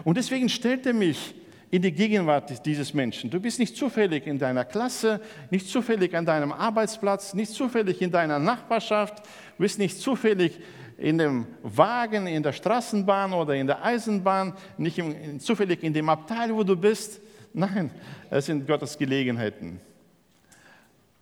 Und 0.05 0.17
deswegen 0.17 0.49
stellt 0.49 0.87
er 0.87 0.93
mich 0.93 1.35
in 1.71 1.81
die 1.81 1.93
Gegenwart 1.93 2.65
dieses 2.67 2.93
Menschen. 2.93 3.31
Du 3.31 3.41
bist 3.41 3.59
nicht 3.59 3.75
zufällig 3.77 4.27
in 4.27 4.39
deiner 4.39 4.65
Klasse, 4.65 5.23
nicht 5.51 5.67
zufällig 5.69 6.15
an 6.15 6.27
deinem 6.27 6.53
Arbeitsplatz, 6.53 7.33
nicht 7.33 7.53
zufällig 7.53 8.03
in 8.03 8.11
deiner 8.11 8.39
Nachbarschaft, 8.39 9.21
du 9.21 9.63
bist 9.63 9.79
nicht 9.79 9.99
zufällig 9.99 10.61
in 10.99 11.17
dem 11.17 11.47
Wagen, 11.63 12.27
in 12.27 12.43
der 12.43 12.53
Straßenbahn 12.53 13.33
oder 13.33 13.55
in 13.55 13.67
der 13.67 13.83
Eisenbahn, 13.83 14.55
nicht 14.77 14.99
im, 14.99 15.41
zufällig 15.41 15.83
in 15.83 15.95
dem 15.95 16.11
Abteil, 16.11 16.55
wo 16.55 16.63
du 16.63 16.77
bist. 16.77 17.21
Nein, 17.55 17.91
es 18.29 18.47
sind 18.47 18.67
Gottes 18.67 18.99
Gelegenheiten. 18.99 19.81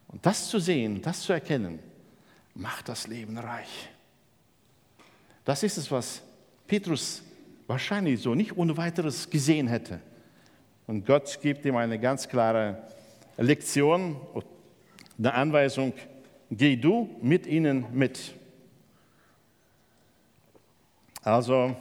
Und 0.09 0.27
das 0.27 0.49
zu 0.49 0.59
sehen, 0.59 1.01
das 1.01 1.21
zu 1.21 1.33
erkennen, 1.33 1.79
macht 2.55 2.89
das 2.89 3.07
Leben 3.07 3.39
reich. 3.39 3.89
Das 5.45 5.63
ist 5.63 5.77
es, 5.79 5.91
was 5.91 6.23
Petrus 6.67 7.23
wahrscheinlich 7.71 8.21
so 8.21 8.35
nicht 8.35 8.57
ohne 8.57 8.77
weiteres 8.77 9.31
gesehen 9.31 9.69
hätte. 9.69 10.01
Und 10.89 11.07
Gott 11.07 11.39
gibt 11.41 11.65
ihm 11.65 11.77
eine 11.77 12.01
ganz 12.01 12.29
klare 12.29 12.83
Lektion, 13.37 14.17
eine 15.17 15.33
Anweisung, 15.33 15.93
geh 16.51 16.75
du 16.75 17.09
mit 17.23 17.47
ihnen 17.47 17.87
mit. 17.93 18.35
Also, 21.23 21.77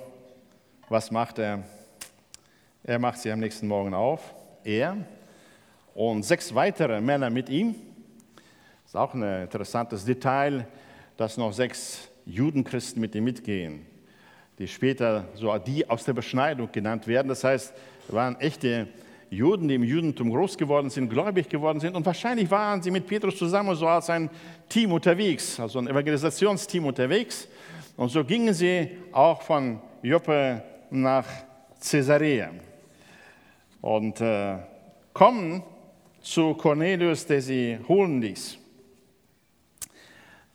was 0.89 1.09
macht 1.09 1.39
er? 1.39 1.63
Er 2.83 2.99
macht 2.99 3.17
sich 3.17 3.31
am 3.31 3.39
nächsten 3.39 3.67
Morgen 3.67 3.95
auf, 3.95 4.35
er 4.63 4.95
und 5.95 6.21
sechs 6.21 6.53
weitere 6.53 7.01
Männer 7.01 7.31
mit 7.31 7.49
ihm. 7.49 7.73
Das 8.83 8.91
ist 8.91 8.95
auch 8.95 9.15
ein 9.15 9.23
interessantes 9.41 10.05
Detail, 10.05 10.67
dass 11.17 11.37
noch 11.37 11.51
sechs 11.51 12.07
Judenchristen 12.27 13.01
mit 13.01 13.15
ihm 13.15 13.23
mitgehen, 13.23 13.87
die 14.59 14.67
später 14.67 15.25
so 15.35 15.57
die 15.57 15.89
aus 15.89 16.03
der 16.03 16.13
Beschneidung 16.13 16.69
genannt 16.71 17.07
werden. 17.07 17.29
Das 17.29 17.43
heißt, 17.43 17.73
waren 18.09 18.39
echte 18.39 18.87
Juden, 19.29 19.67
die 19.67 19.75
im 19.75 19.83
Judentum 19.83 20.31
groß 20.31 20.57
geworden 20.57 20.89
sind, 20.89 21.09
gläubig 21.09 21.47
geworden 21.47 21.79
sind. 21.79 21.95
Und 21.95 22.05
wahrscheinlich 22.05 22.51
waren 22.51 22.81
sie 22.81 22.91
mit 22.91 23.07
Petrus 23.07 23.37
zusammen 23.37 23.75
so 23.75 23.87
als 23.87 24.09
ein 24.09 24.29
Team 24.67 24.91
unterwegs, 24.91 25.59
also 25.59 25.79
ein 25.79 25.87
Evangelisationsteam 25.87 26.85
unterwegs. 26.85 27.47
Und 27.95 28.09
so 28.09 28.23
gingen 28.23 28.53
sie 28.53 28.89
auch 29.11 29.41
von 29.41 29.79
Joppe 30.01 30.61
nach 30.89 31.25
Caesarea 31.79 32.49
und 33.81 34.19
äh, 34.19 34.57
kommen 35.13 35.63
zu 36.21 36.53
Cornelius, 36.55 37.25
der 37.25 37.41
sie 37.41 37.77
holen 37.87 38.21
ließ. 38.21 38.57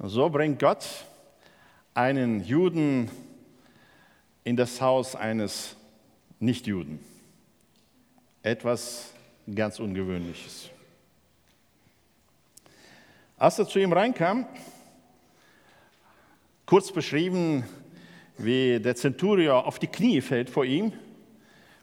So 0.01 0.29
bringt 0.29 0.59
Gott 0.59 0.85
einen 1.95 2.45
Juden 2.45 3.09
in 4.45 4.57
das 4.57 4.81
Haus 4.81 5.17
eines 5.17 5.75
Nichtjuden. 6.39 7.01
Etwas 8.43 9.13
ganz 9.53 9.81
Ungewöhnliches. 9.81 10.69
Als 13.39 13.59
er 13.59 13.67
zu 13.67 13.79
ihm 13.79 13.93
reinkam, 13.93 14.47
kurz 16.67 16.93
beschrieben, 16.93 17.65
wie 18.39 18.79
der 18.81 18.97
Zenturier 18.97 19.55
auf 19.55 19.79
die 19.79 19.87
Knie 19.87 20.21
fällt 20.21 20.51
vor 20.51 20.65
ihm 20.65 20.93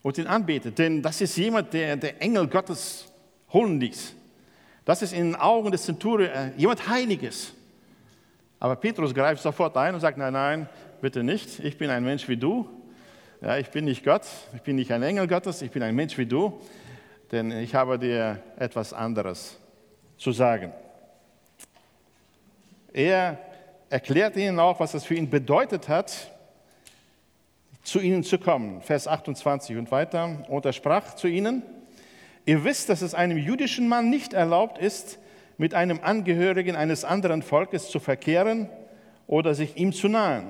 und 0.02 0.18
ihn 0.18 0.28
anbetet. 0.28 0.78
Denn 0.78 1.02
das 1.02 1.22
ist 1.22 1.36
jemand, 1.38 1.74
der 1.74 1.96
der 1.98 2.22
Engel 2.22 2.48
Gottes 2.48 3.12
holen 3.52 3.80
ließ. 3.80 4.16
Das 4.86 5.02
ist 5.02 5.14
in 5.14 5.32
den 5.32 5.36
Augen 5.36 5.72
des 5.72 5.84
Zenturiers 5.84 6.36
äh, 6.36 6.52
jemand 6.58 6.88
Heiliges. 6.88 7.54
Aber 8.60 8.76
Petrus 8.76 9.14
greift 9.14 9.42
sofort 9.42 9.76
ein 9.78 9.94
und 9.94 10.02
sagt, 10.02 10.18
nein, 10.18 10.34
nein, 10.34 10.70
bitte 11.02 11.24
nicht. 11.24 11.60
Ich 11.60 11.78
bin 11.78 11.90
ein 11.90 12.04
Mensch 12.04 12.30
wie 12.30 12.38
du. 12.38 12.70
Ja, 13.42 13.58
ich 13.58 13.70
bin 13.70 13.86
nicht 13.86 14.06
Gott, 14.06 14.22
ich 14.56 14.62
bin 14.62 14.76
nicht 14.76 14.92
ein 14.92 15.02
Engel 15.02 15.28
Gottes, 15.28 15.64
ich 15.64 15.72
bin 15.72 15.82
ein 15.82 15.96
Mensch 15.96 16.18
wie 16.18 16.28
du. 16.28 16.62
Denn 17.32 17.52
ich 17.52 17.74
habe 17.74 17.98
dir 17.98 18.42
etwas 18.58 18.94
anderes 18.94 19.58
zu 20.18 20.32
sagen. 20.32 20.72
Er 22.94 23.40
erklärt 23.90 24.38
ihnen 24.38 24.60
auch, 24.60 24.80
was 24.80 24.94
es 24.94 25.04
für 25.04 25.16
ihn 25.16 25.30
bedeutet 25.30 25.90
hat, 25.90 26.32
zu 27.84 28.00
ihnen 28.00 28.24
zu 28.24 28.38
kommen. 28.38 28.82
Vers 28.82 29.08
28 29.08 29.78
und 29.78 29.92
weiter. 29.92 30.46
Und 30.50 30.66
er 30.66 30.74
sprach 30.74 31.16
zu 31.16 31.28
ihnen, 31.28 31.64
ihr 32.46 32.64
wisst, 32.64 32.90
dass 32.90 33.02
es 33.02 33.16
einem 33.16 33.38
jüdischen 33.38 33.88
Mann 33.88 34.10
nicht 34.10 34.34
erlaubt 34.34 34.78
ist, 34.78 35.18
mit 35.58 35.74
einem 35.74 36.00
Angehörigen 36.04 36.76
eines 36.76 37.04
anderen 37.06 37.42
Volkes 37.42 37.90
zu 37.90 38.00
verkehren 38.00 38.70
oder 39.26 39.56
sich 39.56 39.78
ihm 39.78 39.94
zu 39.94 40.08
nahen. 40.08 40.48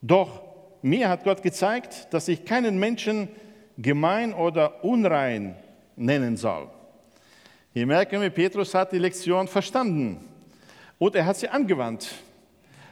Doch 0.00 0.42
mir 0.82 1.08
hat 1.08 1.24
Gott 1.24 1.42
gezeigt, 1.42 2.08
dass 2.10 2.28
ich 2.28 2.44
keinen 2.44 2.78
Menschen 2.78 3.28
gemein 3.76 4.32
oder 4.32 4.84
unrein 4.84 5.56
nennen 5.96 6.36
soll. 6.36 6.68
Hier 7.72 7.86
merken 7.86 8.20
wir, 8.20 8.30
Petrus 8.30 8.74
hat 8.74 8.92
die 8.92 8.98
Lektion 8.98 9.46
verstanden. 9.46 10.26
Und 10.98 11.14
er 11.14 11.24
hat 11.24 11.36
sie 11.36 11.48
angewandt. 11.48 12.10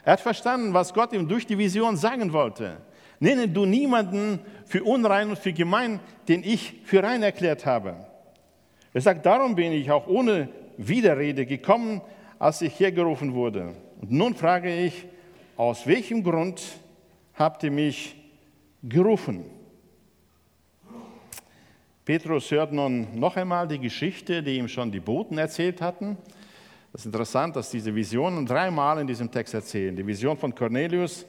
Er 0.04 0.12
hat 0.12 0.20
verstanden, 0.20 0.72
was 0.72 0.94
Gott 0.94 1.12
ihm 1.12 1.28
durch 1.28 1.46
die 1.46 1.58
Vision 1.58 1.96
sagen 1.96 2.32
wollte. 2.32 2.76
Nenne 3.20 3.48
du 3.48 3.66
niemanden 3.66 4.38
für 4.64 4.84
unrein 4.84 5.30
und 5.30 5.38
für 5.38 5.52
gemein, 5.52 6.00
den 6.28 6.44
ich 6.44 6.80
für 6.84 7.02
rein 7.02 7.22
erklärt 7.22 7.66
habe. 7.66 7.96
Er 8.94 9.00
sagt, 9.00 9.26
darum 9.26 9.54
bin 9.54 9.72
ich 9.72 9.90
auch 9.90 10.06
ohne 10.06 10.48
Widerrede 10.76 11.44
gekommen, 11.44 12.00
als 12.38 12.62
ich 12.62 12.78
hergerufen 12.78 13.34
wurde. 13.34 13.74
Und 14.00 14.12
nun 14.12 14.34
frage 14.34 14.74
ich, 14.74 15.06
aus 15.56 15.86
welchem 15.86 16.22
Grund 16.22 16.62
habt 17.38 17.62
ihr 17.62 17.70
mich 17.70 18.16
gerufen? 18.82 19.44
Petrus 22.04 22.50
hört 22.50 22.72
nun 22.72 23.18
noch 23.18 23.36
einmal 23.36 23.68
die 23.68 23.78
Geschichte, 23.78 24.42
die 24.42 24.56
ihm 24.56 24.66
schon 24.68 24.90
die 24.90 25.00
Boten 25.00 25.36
erzählt 25.36 25.80
hatten. 25.80 26.16
Es 26.92 27.00
ist 27.00 27.06
interessant, 27.06 27.54
dass 27.54 27.70
diese 27.70 27.94
Visionen 27.94 28.46
dreimal 28.46 28.98
in 28.98 29.06
diesem 29.06 29.30
Text 29.30 29.52
erzählen. 29.52 29.94
Die 29.94 30.06
Vision 30.06 30.36
von 30.36 30.54
Cornelius, 30.54 31.26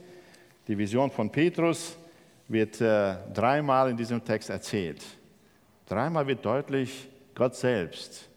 die 0.66 0.76
Vision 0.76 1.10
von 1.10 1.30
Petrus 1.30 1.98
wird 2.48 2.80
äh, 2.80 3.16
dreimal 3.32 3.90
in 3.90 3.96
diesem 3.96 4.24
Text 4.24 4.48
erzählt. 4.48 5.02
Dreimal 5.86 6.26
wird 6.26 6.44
deutlich, 6.44 7.08
Gott 7.34 7.54
selbst, 7.54 8.28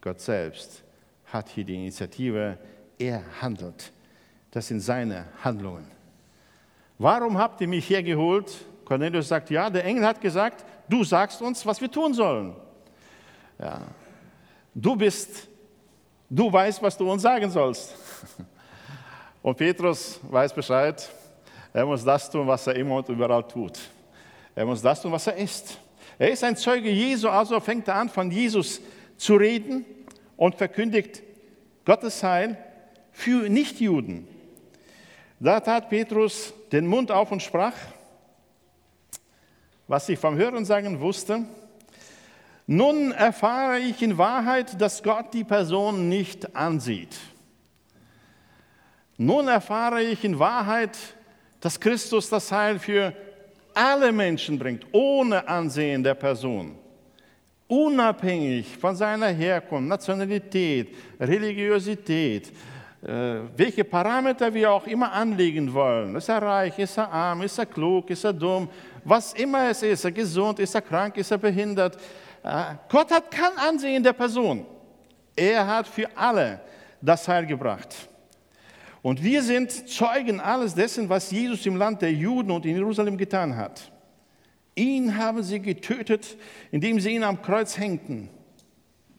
Gott 0.00 0.20
selbst 0.20 0.82
hat 1.26 1.48
hier 1.48 1.64
die 1.64 1.74
Initiative, 1.74 2.56
er 2.98 3.22
handelt. 3.40 3.92
Das 4.50 4.68
sind 4.68 4.80
seine 4.80 5.26
Handlungen. 5.42 5.84
Warum 6.98 7.38
habt 7.38 7.60
ihr 7.60 7.68
mich 7.68 7.88
hergeholt? 7.88 8.52
Cornelius 8.84 9.28
sagt, 9.28 9.50
ja, 9.50 9.70
der 9.70 9.84
Engel 9.84 10.06
hat 10.06 10.20
gesagt, 10.20 10.64
du 10.88 11.04
sagst 11.04 11.40
uns, 11.42 11.64
was 11.64 11.80
wir 11.80 11.90
tun 11.90 12.14
sollen. 12.14 12.54
Ja. 13.58 13.80
Du 14.74 14.94
bist 14.96 15.48
Du 16.34 16.52
weißt, 16.52 16.82
was 16.82 16.96
du 16.96 17.10
uns 17.10 17.22
sagen 17.22 17.48
sollst. 17.50 17.94
Und 19.42 19.56
Petrus 19.56 20.18
weiß 20.22 20.52
Bescheid. 20.52 21.08
Er 21.72 21.86
muss 21.86 22.04
das 22.04 22.28
tun, 22.28 22.46
was 22.46 22.66
er 22.66 22.74
immer 22.76 22.96
und 22.96 23.08
überall 23.08 23.42
tut. 23.46 23.78
Er 24.54 24.64
muss 24.64 24.82
das 24.82 25.02
tun, 25.02 25.12
was 25.12 25.26
er 25.26 25.36
ist. 25.36 25.78
Er 26.18 26.30
ist 26.30 26.42
ein 26.42 26.56
Zeuge 26.56 26.90
Jesu, 26.90 27.28
also 27.28 27.58
fängt 27.60 27.86
er 27.88 27.96
an, 27.96 28.08
von 28.08 28.30
Jesus 28.30 28.80
zu 29.16 29.36
reden 29.36 29.84
und 30.36 30.54
verkündigt 30.54 31.22
Gottes 31.84 32.22
Heil 32.22 32.56
für 33.12 33.48
Nichtjuden. 33.48 34.26
Da 35.44 35.60
tat 35.60 35.90
Petrus 35.90 36.54
den 36.72 36.86
Mund 36.86 37.10
auf 37.10 37.30
und 37.30 37.42
sprach, 37.42 37.74
was 39.86 40.08
ich 40.08 40.18
vom 40.18 40.36
Hörensagen 40.38 40.98
wusste, 41.00 41.44
nun 42.66 43.12
erfahre 43.12 43.78
ich 43.78 44.00
in 44.00 44.16
Wahrheit, 44.16 44.80
dass 44.80 45.02
Gott 45.02 45.34
die 45.34 45.44
Person 45.44 46.08
nicht 46.08 46.56
ansieht. 46.56 47.14
Nun 49.18 49.46
erfahre 49.48 50.02
ich 50.02 50.24
in 50.24 50.38
Wahrheit, 50.38 50.96
dass 51.60 51.78
Christus 51.78 52.30
das 52.30 52.50
Heil 52.50 52.78
für 52.78 53.14
alle 53.74 54.12
Menschen 54.12 54.58
bringt, 54.58 54.86
ohne 54.92 55.46
Ansehen 55.46 56.02
der 56.02 56.14
Person, 56.14 56.74
unabhängig 57.68 58.78
von 58.78 58.96
seiner 58.96 59.28
Herkunft, 59.28 59.88
Nationalität, 59.90 60.96
Religiosität, 61.20 62.50
welche 63.06 63.84
Parameter 63.84 64.52
wir 64.54 64.72
auch 64.72 64.86
immer 64.86 65.12
anlegen 65.12 65.72
wollen. 65.74 66.16
Ist 66.16 66.28
er 66.30 66.40
reich, 66.40 66.78
ist 66.78 66.96
er 66.96 67.12
arm, 67.12 67.42
ist 67.42 67.58
er 67.58 67.66
klug, 67.66 68.08
ist 68.08 68.24
er 68.24 68.32
dumm, 68.32 68.68
was 69.04 69.34
immer 69.34 69.68
es 69.68 69.82
ist, 69.82 69.92
ist 69.92 70.04
er 70.06 70.12
gesund, 70.12 70.58
ist 70.58 70.74
er 70.74 70.80
krank, 70.80 71.16
ist 71.18 71.30
er 71.30 71.38
behindert, 71.38 71.98
äh, 72.42 72.74
Gott 72.88 73.10
hat 73.10 73.30
kein 73.30 73.56
Ansehen 73.56 74.02
der 74.02 74.12
Person. 74.12 74.66
Er 75.34 75.66
hat 75.66 75.86
für 75.86 76.08
alle 76.16 76.60
das 77.00 77.26
Heil 77.26 77.46
gebracht. 77.46 78.08
Und 79.02 79.22
wir 79.22 79.42
sind 79.42 79.70
Zeugen 79.88 80.40
alles 80.40 80.74
dessen, 80.74 81.08
was 81.08 81.30
Jesus 81.30 81.66
im 81.66 81.76
Land 81.76 82.00
der 82.00 82.12
Juden 82.12 82.50
und 82.50 82.64
in 82.64 82.76
Jerusalem 82.76 83.18
getan 83.18 83.56
hat. 83.56 83.90
Ihn 84.74 85.16
haben 85.16 85.42
sie 85.42 85.60
getötet, 85.60 86.36
indem 86.70 86.98
sie 87.00 87.14
ihn 87.14 87.22
am 87.22 87.40
Kreuz 87.40 87.76
hängten. 87.78 88.30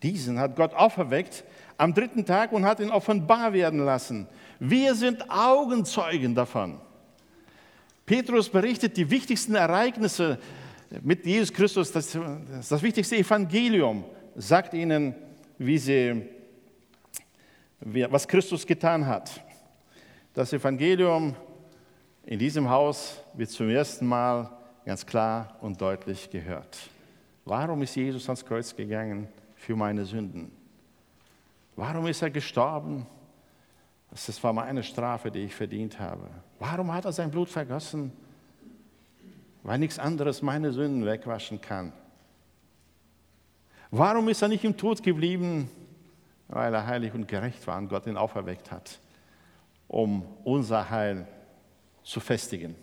Diesen 0.01 0.39
hat 0.39 0.55
Gott 0.55 0.73
auferweckt 0.73 1.43
am 1.77 1.93
dritten 1.93 2.25
Tag 2.25 2.51
und 2.51 2.65
hat 2.65 2.79
ihn 2.79 2.89
offenbar 2.89 3.53
werden 3.53 3.79
lassen. 3.79 4.27
Wir 4.59 4.95
sind 4.95 5.29
Augenzeugen 5.29 6.35
davon. 6.35 6.79
Petrus 8.05 8.49
berichtet 8.49 8.97
die 8.97 9.09
wichtigsten 9.09 9.55
Ereignisse 9.55 10.37
mit 11.01 11.25
Jesus 11.25 11.51
Christus, 11.51 11.91
das, 11.91 12.17
das 12.69 12.81
wichtigste 12.81 13.17
Evangelium, 13.17 14.05
sagt 14.35 14.73
ihnen, 14.73 15.15
wie 15.57 15.77
sie, 15.77 16.21
was 17.79 18.27
Christus 18.27 18.65
getan 18.65 19.05
hat. 19.05 19.41
Das 20.33 20.53
Evangelium 20.53 21.35
in 22.25 22.39
diesem 22.39 22.69
Haus 22.69 23.21
wird 23.33 23.49
zum 23.49 23.69
ersten 23.69 24.05
Mal 24.05 24.51
ganz 24.85 25.05
klar 25.05 25.57
und 25.61 25.79
deutlich 25.79 26.29
gehört. 26.29 26.77
Warum 27.43 27.81
ist 27.81 27.95
Jesus 27.95 28.27
ans 28.27 28.45
Kreuz 28.45 28.75
gegangen? 28.75 29.27
Für 29.55 29.75
meine 29.75 30.05
Sünden. 30.05 30.51
Warum 31.75 32.07
ist 32.07 32.21
er 32.21 32.29
gestorben? 32.29 33.05
Das 34.11 34.41
war 34.43 34.53
meine 34.53 34.83
Strafe, 34.83 35.29
die 35.29 35.39
ich 35.39 35.55
verdient 35.55 35.99
habe. 35.99 36.29
Warum 36.59 36.93
hat 36.93 37.05
er 37.05 37.11
sein 37.11 37.31
Blut 37.31 37.49
vergossen? 37.49 38.11
weil 39.65 39.79
nichts 39.79 39.97
anderes 39.97 40.43
meine 40.43 40.71
Sünden 40.71 41.07
wegwaschen 41.07 41.59
kann. 41.59 41.91
Warum 43.89 44.29
ist 44.29 44.43
er 44.43 44.47
nicht 44.47 44.63
im 44.63 44.77
Tod 44.77 45.01
geblieben? 45.01 45.71
Weil 46.47 46.71
er 46.71 46.85
heilig 46.85 47.15
und 47.15 47.27
gerecht 47.27 47.65
war 47.65 47.79
und 47.79 47.87
Gott 47.87 48.05
ihn 48.05 48.15
auferweckt 48.15 48.71
hat, 48.71 48.99
um 49.87 50.23
unser 50.43 50.87
Heil 50.91 51.27
zu 52.03 52.19
festigen. 52.19 52.75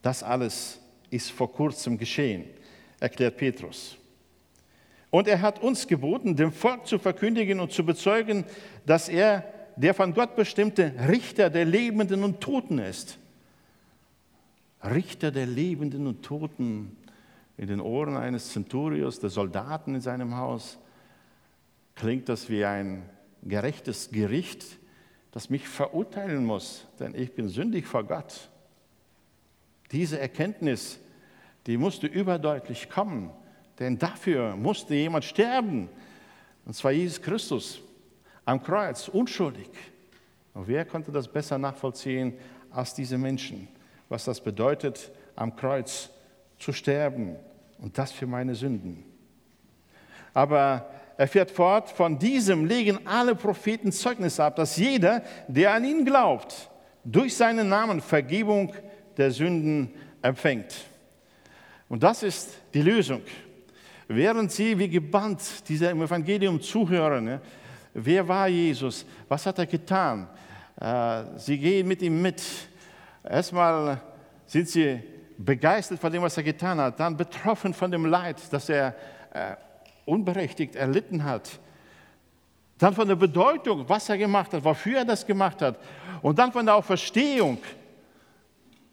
Das 0.00 0.22
alles 0.22 0.78
ist 1.10 1.32
vor 1.32 1.52
kurzem 1.52 1.98
geschehen, 1.98 2.44
erklärt 3.00 3.36
Petrus. 3.38 3.96
Und 5.10 5.28
er 5.28 5.40
hat 5.40 5.62
uns 5.62 5.86
geboten, 5.86 6.36
dem 6.36 6.52
Volk 6.52 6.86
zu 6.86 6.98
verkündigen 6.98 7.60
und 7.60 7.72
zu 7.72 7.84
bezeugen, 7.84 8.44
dass 8.84 9.08
er 9.08 9.44
der 9.76 9.94
von 9.94 10.14
Gott 10.14 10.36
bestimmte 10.36 10.92
Richter 11.08 11.50
der 11.50 11.64
Lebenden 11.64 12.24
und 12.24 12.40
Toten 12.40 12.78
ist. 12.78 13.18
Richter 14.82 15.30
der 15.30 15.46
Lebenden 15.46 16.06
und 16.06 16.22
Toten 16.22 16.96
in 17.56 17.68
den 17.68 17.80
Ohren 17.80 18.16
eines 18.16 18.52
Centurios, 18.52 19.20
der 19.20 19.30
Soldaten 19.30 19.94
in 19.94 20.00
seinem 20.00 20.36
Haus, 20.36 20.78
klingt 21.94 22.28
das 22.28 22.50
wie 22.50 22.64
ein 22.64 23.02
gerechtes 23.42 24.10
Gericht, 24.10 24.64
das 25.32 25.50
mich 25.50 25.68
verurteilen 25.68 26.44
muss, 26.44 26.86
denn 26.98 27.14
ich 27.14 27.34
bin 27.34 27.48
sündig 27.48 27.86
vor 27.86 28.04
Gott. 28.04 28.48
Diese 29.92 30.18
Erkenntnis, 30.18 30.98
die 31.66 31.76
musste 31.76 32.06
überdeutlich 32.06 32.88
kommen, 32.88 33.30
denn 33.78 33.98
dafür 33.98 34.56
musste 34.56 34.94
jemand 34.94 35.24
sterben, 35.24 35.88
und 36.64 36.74
zwar 36.74 36.92
Jesus 36.92 37.20
Christus 37.20 37.80
am 38.44 38.62
Kreuz, 38.62 39.08
unschuldig. 39.08 39.68
Und 40.54 40.68
wer 40.68 40.84
konnte 40.84 41.12
das 41.12 41.28
besser 41.28 41.58
nachvollziehen 41.58 42.34
als 42.70 42.94
diese 42.94 43.18
Menschen? 43.18 43.68
Was 44.08 44.24
das 44.24 44.40
bedeutet, 44.40 45.10
am 45.34 45.54
Kreuz 45.54 46.10
zu 46.58 46.72
sterben 46.72 47.36
und 47.78 47.98
das 47.98 48.12
für 48.12 48.26
meine 48.26 48.54
Sünden. 48.54 49.04
Aber 50.32 50.88
er 51.16 51.28
fährt 51.28 51.50
fort, 51.50 51.90
von 51.90 52.18
diesem 52.18 52.66
legen 52.66 53.06
alle 53.06 53.34
Propheten 53.34 53.92
Zeugnis 53.92 54.38
ab, 54.38 54.56
dass 54.56 54.76
jeder, 54.76 55.22
der 55.48 55.72
an 55.72 55.84
ihn 55.84 56.04
glaubt, 56.04 56.70
durch 57.04 57.34
seinen 57.34 57.68
Namen 57.68 58.00
Vergebung 58.00 58.74
der 59.16 59.30
Sünden 59.30 59.94
empfängt. 60.22 60.74
Und 61.88 62.02
das 62.02 62.22
ist 62.22 62.58
die 62.74 62.82
Lösung. 62.82 63.22
Während 64.08 64.52
Sie 64.52 64.78
wie 64.78 64.88
gebannt 64.88 65.68
diesem 65.68 66.02
Evangelium 66.02 66.60
zuhören, 66.60 67.40
wer 67.92 68.26
war 68.28 68.46
Jesus? 68.46 69.04
Was 69.28 69.46
hat 69.46 69.58
er 69.58 69.66
getan? 69.66 70.28
Äh, 70.80 71.38
Sie 71.38 71.58
gehen 71.58 71.88
mit 71.88 72.02
ihm 72.02 72.22
mit. 72.22 72.42
Erstmal 73.24 74.00
sind 74.46 74.68
Sie 74.68 75.00
begeistert 75.38 75.98
von 75.98 76.12
dem, 76.12 76.22
was 76.22 76.36
er 76.36 76.42
getan 76.42 76.80
hat, 76.80 77.00
dann 77.00 77.16
betroffen 77.16 77.74
von 77.74 77.90
dem 77.90 78.06
Leid, 78.06 78.36
das 78.50 78.68
er 78.68 78.94
äh, 79.32 79.56
unberechtigt 80.04 80.76
erlitten 80.76 81.24
hat. 81.24 81.58
Dann 82.78 82.94
von 82.94 83.08
der 83.08 83.16
Bedeutung, 83.16 83.88
was 83.88 84.08
er 84.08 84.18
gemacht 84.18 84.52
hat, 84.52 84.62
wofür 84.62 84.98
er 84.98 85.04
das 85.04 85.26
gemacht 85.26 85.62
hat. 85.62 85.78
Und 86.22 86.38
dann 86.38 86.52
von 86.52 86.64
der 86.64 86.74
Auferstehung, 86.74 87.58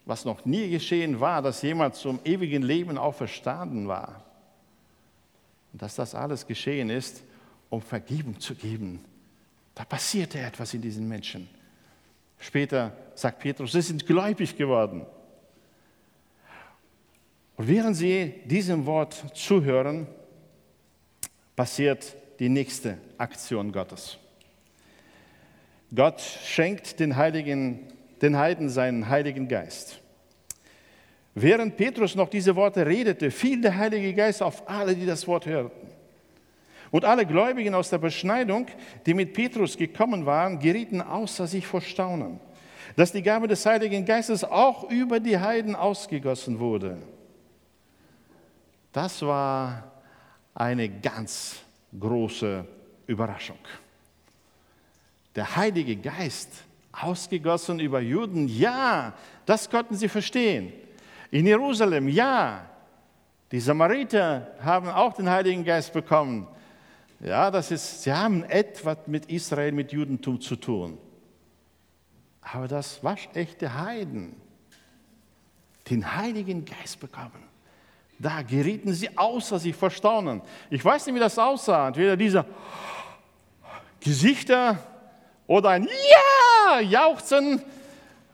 was 0.05 0.25
noch 0.25 0.43
nie 0.45 0.69
geschehen 0.69 1.19
war, 1.19 1.41
dass 1.41 1.61
jemand 1.61 1.95
zum 1.95 2.19
ewigen 2.23 2.63
Leben 2.63 2.97
auferstanden 2.97 3.87
war. 3.87 4.22
Und 5.73 5.81
dass 5.81 5.95
das 5.95 6.15
alles 6.15 6.47
geschehen 6.47 6.89
ist, 6.89 7.23
um 7.69 7.81
Vergebung 7.81 8.39
zu 8.39 8.55
geben. 8.55 9.03
Da 9.75 9.83
passierte 9.83 10.39
etwas 10.39 10.73
in 10.73 10.81
diesen 10.81 11.07
Menschen. 11.07 11.49
Später 12.37 12.95
sagt 13.15 13.39
Petrus, 13.39 13.71
sie 13.71 13.81
sind 13.81 14.05
gläubig 14.05 14.55
geworden. 14.55 15.05
Und 17.55 17.67
während 17.67 17.95
sie 17.95 18.41
diesem 18.45 18.85
Wort 18.85 19.25
zuhören, 19.33 20.07
passiert 21.55 22.15
die 22.39 22.49
nächste 22.49 22.97
Aktion 23.17 23.71
Gottes. 23.71 24.17
Gott 25.95 26.21
schenkt 26.21 26.99
den, 26.99 27.15
Heiligen, 27.15 27.79
den 28.21 28.37
Heiden 28.37 28.69
seinen 28.69 29.09
Heiligen 29.09 29.47
Geist. 29.47 29.99
Während 31.35 31.77
Petrus 31.77 32.15
noch 32.15 32.29
diese 32.29 32.55
Worte 32.55 32.85
redete, 32.85 33.31
fiel 33.31 33.61
der 33.61 33.75
Heilige 33.75 34.13
Geist 34.13 34.43
auf 34.43 34.69
alle, 34.69 34.95
die 34.95 35.05
das 35.05 35.27
Wort 35.27 35.45
hörten. 35.45 35.87
Und 36.91 37.05
alle 37.05 37.25
Gläubigen 37.25 37.73
aus 37.73 37.89
der 37.89 37.97
Beschneidung, 37.97 38.67
die 39.07 39.15
mit 39.15 39.33
Petrus 39.33 39.75
gekommen 39.75 40.27
waren, 40.27 40.59
gerieten 40.59 41.01
außer 41.01 41.47
sich 41.47 41.65
vor 41.65 41.81
Staunen, 41.81 42.39
dass 42.95 43.11
die 43.11 43.23
Gabe 43.23 43.47
des 43.47 43.65
Heiligen 43.65 44.05
Geistes 44.05 44.43
auch 44.43 44.91
über 44.91 45.19
die 45.19 45.39
Heiden 45.39 45.75
ausgegossen 45.75 46.59
wurde. 46.59 46.99
Das 48.91 49.23
war 49.23 49.91
eine 50.53 50.87
ganz 50.87 51.55
große 51.99 52.63
Überraschung. 53.07 53.57
Der 55.35 55.55
Heilige 55.55 55.95
Geist 55.95 56.49
ausgegossen 56.91 57.79
über 57.79 58.01
Juden, 58.01 58.47
ja, 58.47 59.13
das 59.47 59.67
konnten 59.67 59.95
sie 59.95 60.09
verstehen. 60.09 60.71
In 61.33 61.47
Jerusalem, 61.47 62.09
ja, 62.09 62.63
die 63.51 63.59
Samariter 63.59 64.51
haben 64.63 64.87
auch 64.87 65.13
den 65.13 65.27
Heiligen 65.27 65.63
Geist 65.63 65.91
bekommen. 65.91 66.47
Ja, 67.19 67.49
das 67.49 67.71
ist, 67.71 68.03
sie 68.03 68.13
haben 68.13 68.43
etwas 68.43 68.99
mit 69.07 69.25
Israel, 69.31 69.71
mit 69.71 69.91
Judentum 69.91 70.39
zu 70.39 70.55
tun. 70.55 70.99
Aber 72.39 72.67
das 72.67 73.03
waschechte 73.03 73.73
Heiden, 73.73 74.35
den 75.89 76.15
Heiligen 76.15 76.65
Geist 76.65 76.99
bekommen. 76.99 77.47
Da 78.19 78.43
gerieten 78.43 78.93
sie 78.93 79.17
außer 79.17 79.57
sich 79.57 79.75
vor 79.75 79.89
Staunen. 79.89 80.39
Ich 80.69 80.85
weiß 80.85 81.07
nicht, 81.07 81.15
wie 81.15 81.19
das 81.19 81.39
aussah. 81.39 81.87
Entweder 81.87 82.15
diese 82.15 82.45
Gesichter 83.99 84.77
oder 85.47 85.69
ein 85.69 85.87
Ja, 85.87 86.79
Jauchzen. 86.79 87.59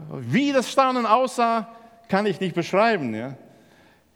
Wie 0.09 0.51
das 0.51 0.69
Staunen 0.69 1.05
aussah, 1.05 1.78
kann 2.09 2.25
ich 2.25 2.39
nicht 2.41 2.55
beschreiben. 2.55 3.15
Ja. 3.15 3.37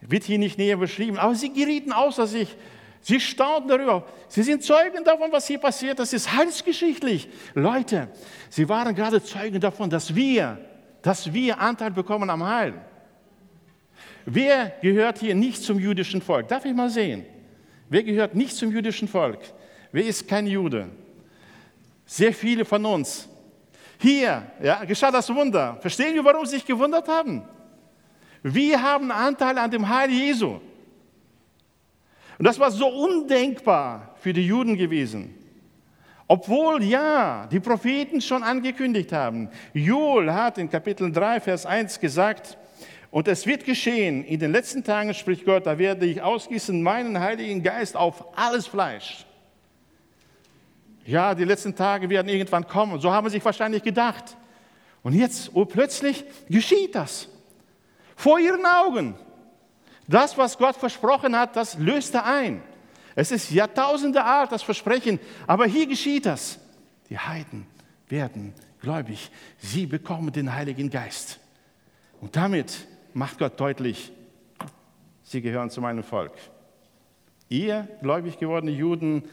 Wird 0.01 0.23
hier 0.25 0.39
nicht 0.39 0.57
näher 0.57 0.75
beschrieben. 0.77 1.17
Aber 1.17 1.35
sie 1.35 1.53
gerieten 1.53 1.93
außer 1.93 2.27
sich. 2.27 2.53
Sie 3.01 3.19
staunten 3.19 3.69
darüber. 3.69 4.05
Sie 4.27 4.43
sind 4.43 4.63
Zeugen 4.63 5.03
davon, 5.03 5.31
was 5.31 5.47
hier 5.47 5.59
passiert. 5.59 5.99
Das 5.99 6.11
ist 6.11 6.33
heilsgeschichtlich. 6.35 7.29
Leute, 7.53 8.09
sie 8.49 8.67
waren 8.67 8.95
gerade 8.95 9.21
Zeugen 9.23 9.59
davon, 9.59 9.89
dass 9.89 10.13
wir, 10.13 10.57
dass 11.01 11.31
wir 11.31 11.59
Anteil 11.59 11.91
bekommen 11.91 12.29
am 12.29 12.45
Heil. 12.45 12.73
Wer 14.25 14.73
gehört 14.81 15.19
hier 15.19 15.35
nicht 15.35 15.61
zum 15.61 15.79
jüdischen 15.79 16.21
Volk? 16.21 16.47
Darf 16.47 16.63
ich 16.65 16.73
mal 16.73 16.89
sehen? 16.89 17.25
Wer 17.89 18.03
gehört 18.03 18.35
nicht 18.35 18.55
zum 18.55 18.71
jüdischen 18.71 19.07
Volk? 19.07 19.39
Wer 19.91 20.05
ist 20.05 20.27
kein 20.27 20.47
Jude? 20.47 20.89
Sehr 22.05 22.33
viele 22.33 22.63
von 22.63 22.85
uns. 22.85 23.27
Hier 23.99 24.43
ja, 24.61 24.83
geschah 24.85 25.11
das 25.11 25.33
Wunder. 25.33 25.77
Verstehen 25.81 26.13
wir, 26.15 26.23
warum 26.23 26.45
sie 26.45 26.55
sich 26.55 26.65
gewundert 26.65 27.07
haben? 27.07 27.43
Wir 28.43 28.81
haben 28.81 29.11
Anteil 29.11 29.57
an 29.57 29.71
dem 29.71 29.87
Heil 29.87 30.11
Jesu. 30.11 30.59
Und 32.37 32.45
das 32.45 32.59
war 32.59 32.71
so 32.71 32.87
undenkbar 32.87 34.15
für 34.19 34.33
die 34.33 34.45
Juden 34.45 34.75
gewesen. 34.75 35.33
Obwohl 36.27 36.83
ja, 36.83 37.47
die 37.47 37.59
Propheten 37.59 38.21
schon 38.21 38.43
angekündigt 38.43 39.11
haben. 39.11 39.49
Joel 39.73 40.33
hat 40.33 40.57
in 40.57 40.69
Kapitel 40.69 41.11
3, 41.11 41.39
Vers 41.39 41.65
1 41.65 41.99
gesagt, 41.99 42.57
und 43.11 43.27
es 43.27 43.45
wird 43.45 43.63
geschehen, 43.63 44.23
in 44.25 44.39
den 44.39 44.51
letzten 44.51 44.83
Tagen, 44.83 45.13
spricht 45.13 45.45
Gott, 45.45 45.67
da 45.67 45.77
werde 45.77 46.05
ich 46.05 46.21
ausgießen 46.21 46.81
meinen 46.81 47.19
Heiligen 47.19 47.61
Geist 47.61 47.95
auf 47.95 48.25
alles 48.35 48.65
Fleisch. 48.65 49.25
Ja, 51.05 51.35
die 51.35 51.43
letzten 51.43 51.75
Tage 51.75 52.09
werden 52.09 52.29
irgendwann 52.29 52.67
kommen. 52.67 52.99
So 52.99 53.11
haben 53.11 53.27
sie 53.27 53.33
sich 53.33 53.45
wahrscheinlich 53.45 53.83
gedacht. 53.83 54.35
Und 55.03 55.13
jetzt, 55.13 55.51
oh, 55.53 55.65
plötzlich 55.65 56.23
geschieht 56.49 56.95
das. 56.95 57.29
Vor 58.15 58.39
ihren 58.39 58.65
Augen. 58.65 59.15
Das, 60.07 60.37
was 60.37 60.57
Gott 60.57 60.75
versprochen 60.75 61.37
hat, 61.37 61.55
das 61.55 61.77
löste 61.77 62.23
ein. 62.23 62.61
Es 63.15 63.31
ist 63.31 63.51
Jahrtausende 63.51 64.23
alt, 64.23 64.51
das 64.51 64.63
Versprechen, 64.63 65.19
aber 65.47 65.65
hier 65.65 65.87
geschieht 65.87 66.25
das. 66.25 66.59
Die 67.09 67.17
Heiden 67.17 67.67
werden 68.09 68.53
gläubig. 68.81 69.31
Sie 69.59 69.85
bekommen 69.85 70.31
den 70.31 70.53
Heiligen 70.53 70.89
Geist. 70.89 71.39
Und 72.21 72.35
damit 72.35 72.87
macht 73.13 73.37
Gott 73.37 73.59
deutlich, 73.59 74.11
sie 75.23 75.41
gehören 75.41 75.69
zu 75.69 75.81
meinem 75.81 76.03
Volk. 76.03 76.33
Ihr 77.49 77.87
gläubig 78.01 78.39
gewordene 78.39 78.71
Juden, 78.71 79.23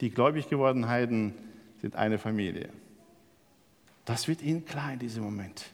die 0.00 0.10
gläubig 0.10 0.48
gewordenen 0.48 0.88
Heiden 0.88 1.34
sind 1.80 1.94
eine 1.96 2.18
Familie. 2.18 2.70
Das 4.04 4.28
wird 4.28 4.42
ihnen 4.42 4.64
klar 4.64 4.92
in 4.92 4.98
diesem 4.98 5.24
Moment. 5.24 5.66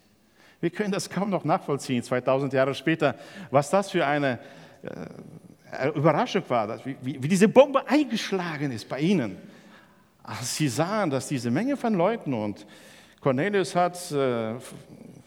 Wir 0.63 0.71
können 0.71 0.93
das 0.93 1.11
kaum 1.11 1.29
noch 1.29 1.43
nachvollziehen, 1.45 2.05
2000 2.05 2.53
Jahre 2.53 2.73
später, 2.77 3.17
was 3.51 3.69
das 3.69 3.91
für 3.91 4.07
eine 4.07 4.39
äh, 4.85 5.89
Überraschung 5.89 6.45
war, 6.47 6.79
wie, 6.85 7.21
wie, 7.21 7.27
diese 7.27 7.49
Bombe 7.49 7.83
eingeschlagen 7.89 8.71
ist 8.71 8.89
bei 8.89 9.01
ihnen. 9.01 9.39
Als 10.23 10.55
sie 10.55 10.69
sahen, 10.69 11.11
dass 11.11 11.27
diese 11.27 11.51
Menge 11.51 11.77
von 11.77 11.95
Leuten 11.95 12.33
und 12.33 12.65
Cornelius 13.21 13.75
hat 13.75 14.13
äh, 14.13 14.55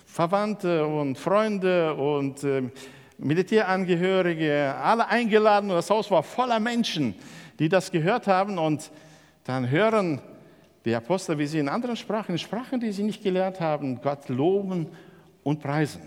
Verwandte 0.06 0.86
und 0.86 1.18
Freunde 1.18 1.94
und 1.96 2.42
äh, 2.46 2.70
Militärangehörige, 3.18 4.74
alle 4.82 5.06
eingeladen 5.10 5.70
und 5.70 5.76
das 5.76 5.90
Haus 5.90 6.10
war 6.12 6.24
voller 6.24 6.62
Menschen, 6.62 7.14
die 7.60 7.68
das 7.68 7.92
gehört 7.92 8.28
haben 8.28 8.58
und 8.58 8.90
dann 9.44 9.70
hören 9.70 10.22
die 10.86 10.96
Apostel, 10.96 11.38
wie 11.38 11.46
sie 11.46 11.60
in 11.60 11.68
anderen 11.68 11.98
Sprachen, 11.98 12.38
Sprachen, 12.38 12.80
die 12.80 12.94
sie 12.94 13.04
nicht 13.04 13.22
gelernt 13.22 13.60
haben, 13.60 14.00
Gott 14.00 14.30
loben 14.30 14.88
und 15.46 15.62
preisen. 15.62 16.02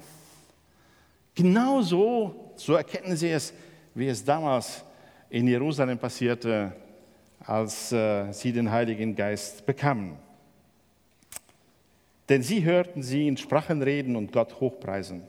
Genauso, 1.35 2.53
so 2.57 2.75
erkennen 2.75 3.17
sie 3.17 3.31
es, 3.31 3.55
wie 3.95 4.09
es 4.09 4.25
damals 4.25 4.85
in 5.31 5.47
Jerusalem 5.47 5.97
passierte, 5.97 6.73
als 7.47 7.93
äh, 7.93 8.33
sie 8.33 8.53
den 8.53 8.71
Heiligen 8.71 9.15
Geist 9.15 9.65
bekamen. 9.65 10.17
Denn 12.29 12.43
sie 12.43 12.65
hörten 12.65 13.03
sie 13.03 13.29
in 13.29 13.37
Sprachen 13.37 13.81
reden 13.81 14.17
und 14.17 14.33
Gott 14.33 14.61
hochpreisen. 14.61 15.23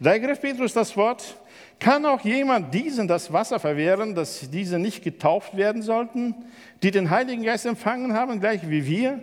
Da 0.00 0.10
ergriff 0.10 0.40
Petrus 0.40 0.72
das 0.72 0.96
Wort, 0.96 1.36
kann 1.78 2.04
auch 2.04 2.22
jemand 2.22 2.74
diesen 2.74 3.06
das 3.06 3.32
Wasser 3.32 3.60
verwehren, 3.60 4.16
dass 4.16 4.50
diese 4.50 4.80
nicht 4.80 5.04
getauft 5.04 5.56
werden 5.56 5.82
sollten, 5.82 6.34
die 6.82 6.90
den 6.90 7.10
Heiligen 7.10 7.44
Geist 7.44 7.64
empfangen 7.64 8.12
haben, 8.12 8.40
gleich 8.40 8.68
wie 8.68 8.84
wir? 8.84 9.22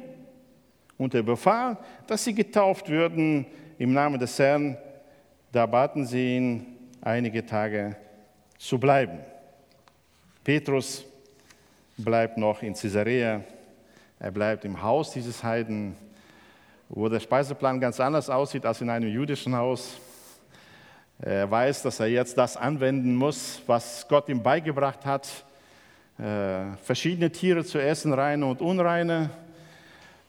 Und 0.98 1.14
er 1.14 1.24
befahl, 1.24 1.78
dass 2.08 2.24
sie 2.24 2.34
getauft 2.34 2.88
würden 2.88 3.46
im 3.84 3.92
Namen 3.92 4.18
des 4.18 4.40
Herrn. 4.40 4.78
Da 5.52 5.66
baten 5.66 6.06
sie 6.06 6.38
ihn, 6.38 6.66
einige 7.02 7.46
Tage 7.46 7.98
zu 8.58 8.80
bleiben. 8.80 9.20
Petrus 10.42 11.04
bleibt 11.98 12.38
noch 12.38 12.64
in 12.64 12.76
Caesarea. 12.76 13.42
Er 14.20 14.32
bleibt 14.32 14.64
im 14.64 14.82
Haus 14.82 15.12
dieses 15.12 15.44
Heiden, 15.44 15.98
wo 16.88 17.10
der 17.10 17.20
Speiseplan 17.20 17.82
ganz 17.82 18.00
anders 18.00 18.30
aussieht 18.30 18.66
als 18.66 18.80
in 18.80 18.90
einem 18.90 19.10
jüdischen 19.10 19.54
Haus. 19.54 20.00
Er 21.20 21.52
weiß, 21.52 21.82
dass 21.82 22.00
er 22.00 22.08
jetzt 22.08 22.38
das 22.38 22.56
anwenden 22.56 23.14
muss, 23.14 23.62
was 23.68 24.08
Gott 24.08 24.30
ihm 24.30 24.42
beigebracht 24.42 25.06
hat, 25.06 25.28
äh, 26.20 26.78
verschiedene 26.82 27.30
Tiere 27.30 27.66
zu 27.66 27.80
essen, 27.80 28.14
reine 28.14 28.46
und 28.46 28.62
unreine, 28.62 29.30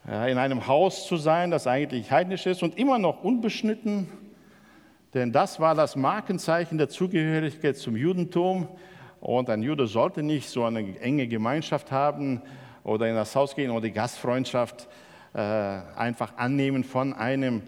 in 0.07 0.39
einem 0.39 0.67
Haus 0.67 1.07
zu 1.07 1.17
sein, 1.17 1.51
das 1.51 1.67
eigentlich 1.67 2.11
heidnisch 2.11 2.47
ist 2.47 2.63
und 2.63 2.79
immer 2.79 2.99
noch 2.99 3.25
unbeschnitten, 3.25 4.09
denn 5.15 5.31
das 5.31 5.61
war 5.61 5.77
das 5.77 5.95
Markenzeichen 5.95 6.77
der 6.77 6.89
Zugehörigkeit 6.89 7.77
zum 7.77 7.97
Judentum. 7.97 8.67
Und 9.21 9.49
ein 9.49 9.63
Jude 9.63 9.87
sollte 9.87 10.25
nicht 10.25 10.51
so 10.51 10.65
eine 10.65 10.99
enge 10.99 11.29
Gemeinschaft 11.29 11.93
haben 11.93 12.43
oder 12.83 13.09
in 13.09 13.15
das 13.15 13.35
Haus 13.37 13.55
gehen 13.55 13.71
oder 13.71 13.83
die 13.83 13.93
Gastfreundschaft 13.93 14.89
äh, 15.33 15.39
einfach 15.39 16.37
annehmen 16.37 16.83
von 16.83 17.13
einem 17.13 17.63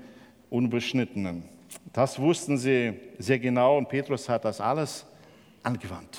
Unbeschnittenen. 0.50 1.44
Das 1.92 2.18
wussten 2.18 2.58
sie 2.58 2.94
sehr 3.18 3.38
genau 3.38 3.78
und 3.78 3.88
Petrus 3.88 4.28
hat 4.28 4.44
das 4.44 4.60
alles 4.60 5.06
angewandt. 5.62 6.18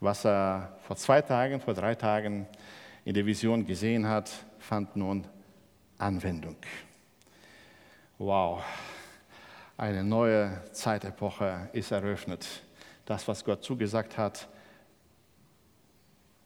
Was 0.00 0.24
er 0.26 0.76
vor 0.82 0.96
zwei 0.96 1.22
Tagen, 1.22 1.60
vor 1.60 1.74
drei 1.74 1.94
Tagen 1.94 2.46
in 3.04 3.14
der 3.14 3.24
Vision 3.24 3.66
gesehen 3.66 4.06
hat, 4.06 4.30
fand 4.70 4.94
nun 4.94 5.26
Anwendung. 5.98 6.54
Wow, 8.18 8.62
eine 9.76 10.04
neue 10.04 10.62
Zeitepoche 10.70 11.68
ist 11.72 11.90
eröffnet. 11.90 12.46
Das, 13.04 13.26
was 13.26 13.44
Gott 13.44 13.64
zugesagt 13.64 14.16
hat, 14.16 14.48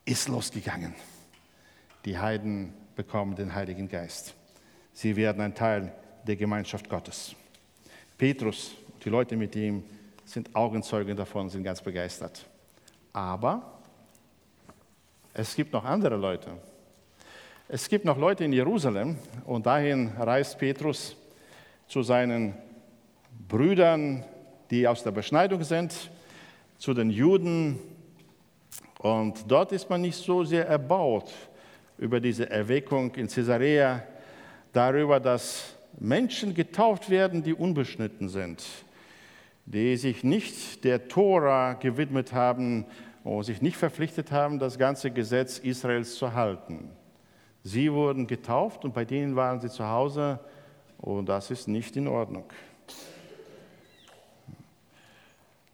ist 0.06 0.28
losgegangen. 0.28 0.94
Die 2.06 2.18
Heiden 2.18 2.72
bekommen 2.96 3.34
den 3.36 3.54
Heiligen 3.54 3.90
Geist. 3.90 4.34
Sie 4.94 5.14
werden 5.16 5.42
ein 5.42 5.54
Teil 5.54 5.92
der 6.26 6.36
Gemeinschaft 6.36 6.88
Gottes. 6.88 7.36
Petrus 8.16 8.72
und 8.94 9.04
die 9.04 9.10
Leute 9.10 9.36
mit 9.36 9.54
ihm 9.54 9.84
sind 10.24 10.56
Augenzeugen 10.56 11.14
davon, 11.14 11.50
sind 11.50 11.62
ganz 11.62 11.82
begeistert. 11.82 12.46
Aber 13.12 13.80
es 15.34 15.54
gibt 15.54 15.74
noch 15.74 15.84
andere 15.84 16.16
Leute. 16.16 16.52
Es 17.66 17.88
gibt 17.88 18.04
noch 18.04 18.18
Leute 18.18 18.44
in 18.44 18.52
Jerusalem 18.52 19.16
und 19.46 19.64
dahin 19.64 20.12
reist 20.18 20.58
Petrus 20.58 21.16
zu 21.88 22.02
seinen 22.02 22.52
Brüdern, 23.48 24.22
die 24.70 24.86
aus 24.86 25.02
der 25.02 25.12
Beschneidung 25.12 25.64
sind, 25.64 26.10
zu 26.76 26.92
den 26.92 27.08
Juden. 27.08 27.78
Und 28.98 29.50
dort 29.50 29.72
ist 29.72 29.88
man 29.88 30.02
nicht 30.02 30.16
so 30.16 30.44
sehr 30.44 30.68
erbaut 30.68 31.32
über 31.96 32.20
diese 32.20 32.50
Erweckung 32.50 33.14
in 33.14 33.28
Caesarea, 33.28 34.02
darüber, 34.74 35.18
dass 35.18 35.74
Menschen 35.98 36.52
getauft 36.52 37.08
werden, 37.08 37.42
die 37.42 37.54
unbeschnitten 37.54 38.28
sind, 38.28 38.62
die 39.64 39.96
sich 39.96 40.22
nicht 40.22 40.84
der 40.84 41.08
Tora 41.08 41.72
gewidmet 41.72 42.34
haben 42.34 42.84
und 43.22 43.44
sich 43.44 43.62
nicht 43.62 43.78
verpflichtet 43.78 44.32
haben, 44.32 44.58
das 44.58 44.76
ganze 44.76 45.10
Gesetz 45.10 45.58
Israels 45.58 46.16
zu 46.16 46.34
halten. 46.34 46.90
Sie 47.66 47.90
wurden 47.90 48.26
getauft 48.26 48.84
und 48.84 48.92
bei 48.92 49.06
denen 49.06 49.36
waren 49.36 49.58
sie 49.58 49.70
zu 49.70 49.88
Hause 49.88 50.38
und 50.98 51.26
das 51.26 51.50
ist 51.50 51.66
nicht 51.66 51.96
in 51.96 52.06
Ordnung. 52.06 52.44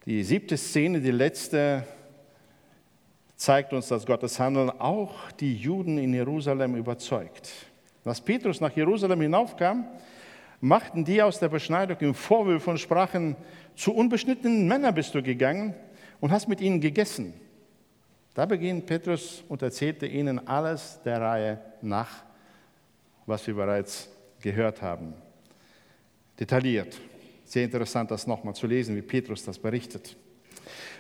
Die 0.06 0.22
siebte 0.22 0.56
Szene, 0.56 1.00
die 1.00 1.10
letzte, 1.10 1.84
zeigt 3.34 3.72
uns, 3.72 3.88
dass 3.88 4.06
Gottes 4.06 4.38
Handeln 4.38 4.70
auch 4.70 5.32
die 5.32 5.56
Juden 5.56 5.98
in 5.98 6.14
Jerusalem 6.14 6.76
überzeugt. 6.76 7.50
Als 8.04 8.20
Petrus 8.20 8.60
nach 8.60 8.74
Jerusalem 8.74 9.20
hinaufkam, 9.20 9.86
machten 10.60 11.04
die 11.04 11.20
aus 11.20 11.40
der 11.40 11.48
Beschneidung 11.48 11.98
ihm 12.00 12.14
Vorwürfe 12.14 12.70
und 12.70 12.78
sprachen, 12.78 13.34
zu 13.74 13.92
unbeschnittenen 13.92 14.68
Männern 14.68 14.94
bist 14.94 15.14
du 15.14 15.22
gegangen 15.22 15.74
und 16.20 16.30
hast 16.30 16.48
mit 16.48 16.60
ihnen 16.60 16.80
gegessen. 16.80 17.34
Da 18.34 18.46
beginnt 18.46 18.86
Petrus 18.86 19.42
und 19.48 19.60
erzählte 19.62 20.06
ihnen 20.06 20.46
alles 20.46 21.00
der 21.04 21.20
Reihe 21.20 21.58
nach, 21.82 22.22
was 23.26 23.46
wir 23.46 23.54
bereits 23.54 24.08
gehört 24.40 24.80
haben. 24.82 25.14
Detailliert. 26.38 26.98
Sehr 27.44 27.64
interessant, 27.64 28.10
das 28.10 28.26
nochmal 28.26 28.54
zu 28.54 28.66
lesen, 28.66 28.94
wie 28.94 29.02
Petrus 29.02 29.44
das 29.44 29.58
berichtet. 29.58 30.16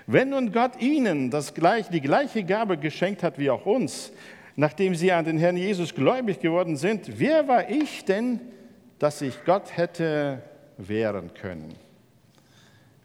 Wenn 0.06 0.30
nun 0.30 0.50
Gott 0.50 0.80
ihnen 0.80 1.30
das 1.30 1.54
gleich, 1.54 1.88
die 1.88 2.00
gleiche 2.00 2.42
Gabe 2.42 2.76
geschenkt 2.76 3.22
hat 3.22 3.38
wie 3.38 3.50
auch 3.50 3.64
uns, 3.64 4.10
nachdem 4.56 4.96
sie 4.96 5.12
an 5.12 5.24
den 5.24 5.38
Herrn 5.38 5.56
Jesus 5.56 5.94
gläubig 5.94 6.40
geworden 6.40 6.76
sind, 6.76 7.20
wer 7.20 7.46
war 7.46 7.70
ich 7.70 8.04
denn, 8.04 8.40
dass 8.98 9.22
ich 9.22 9.44
Gott 9.44 9.76
hätte 9.76 10.42
wehren 10.76 11.32
können? 11.34 11.74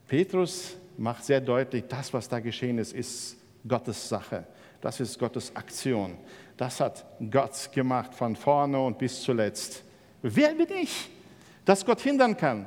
Petrus 0.07 0.75
macht 0.97 1.23
sehr 1.25 1.41
deutlich, 1.41 1.83
das, 1.87 2.11
was 2.13 2.27
da 2.27 2.39
geschehen 2.39 2.79
ist, 2.79 2.93
ist 2.93 3.37
Gottes 3.67 4.07
Sache. 4.09 4.45
Das 4.81 4.99
ist 4.99 5.17
Gottes 5.17 5.55
Aktion. 5.55 6.17
Das 6.57 6.79
hat 6.79 7.05
Gott 7.31 7.69
gemacht 7.73 8.13
von 8.13 8.35
vorne 8.35 8.79
und 8.79 8.97
bis 8.97 9.21
zuletzt. 9.21 9.83
Wer 10.21 10.53
bin 10.53 10.67
ich, 10.81 11.09
dass 11.65 11.85
Gott 11.85 12.01
hindern 12.01 12.37
kann? 12.37 12.65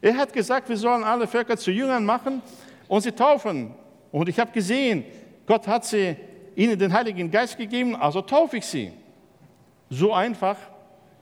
Er 0.00 0.16
hat 0.16 0.32
gesagt, 0.32 0.68
wir 0.68 0.76
sollen 0.76 1.02
alle 1.02 1.26
Völker 1.26 1.56
zu 1.56 1.70
Jüngern 1.70 2.04
machen 2.04 2.42
und 2.86 3.00
sie 3.00 3.12
taufen. 3.12 3.74
Und 4.12 4.28
ich 4.28 4.38
habe 4.38 4.52
gesehen, 4.52 5.04
Gott 5.46 5.66
hat 5.66 5.84
sie 5.84 6.16
ihnen 6.54 6.78
den 6.78 6.92
Heiligen 6.92 7.30
Geist 7.30 7.56
gegeben, 7.56 7.96
also 7.96 8.22
taufe 8.22 8.58
ich 8.58 8.66
sie. 8.66 8.92
So 9.90 10.12
einfach 10.12 10.56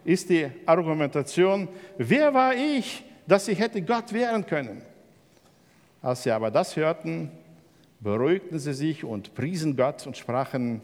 ist 0.04 0.28
die 0.28 0.50
Argumentation. 0.66 1.68
Wer 1.98 2.32
war 2.34 2.54
ich, 2.54 3.04
dass 3.26 3.48
ich 3.48 3.58
hätte 3.58 3.80
Gott 3.82 4.12
wehren 4.12 4.44
können? 4.44 4.82
Als 6.02 6.22
sie 6.22 6.30
aber 6.30 6.50
das 6.50 6.76
hörten, 6.76 7.30
beruhigten 8.00 8.58
sie 8.58 8.74
sich 8.74 9.04
und 9.04 9.34
priesen 9.34 9.76
Gott 9.76 10.06
und 10.06 10.16
sprachen, 10.16 10.82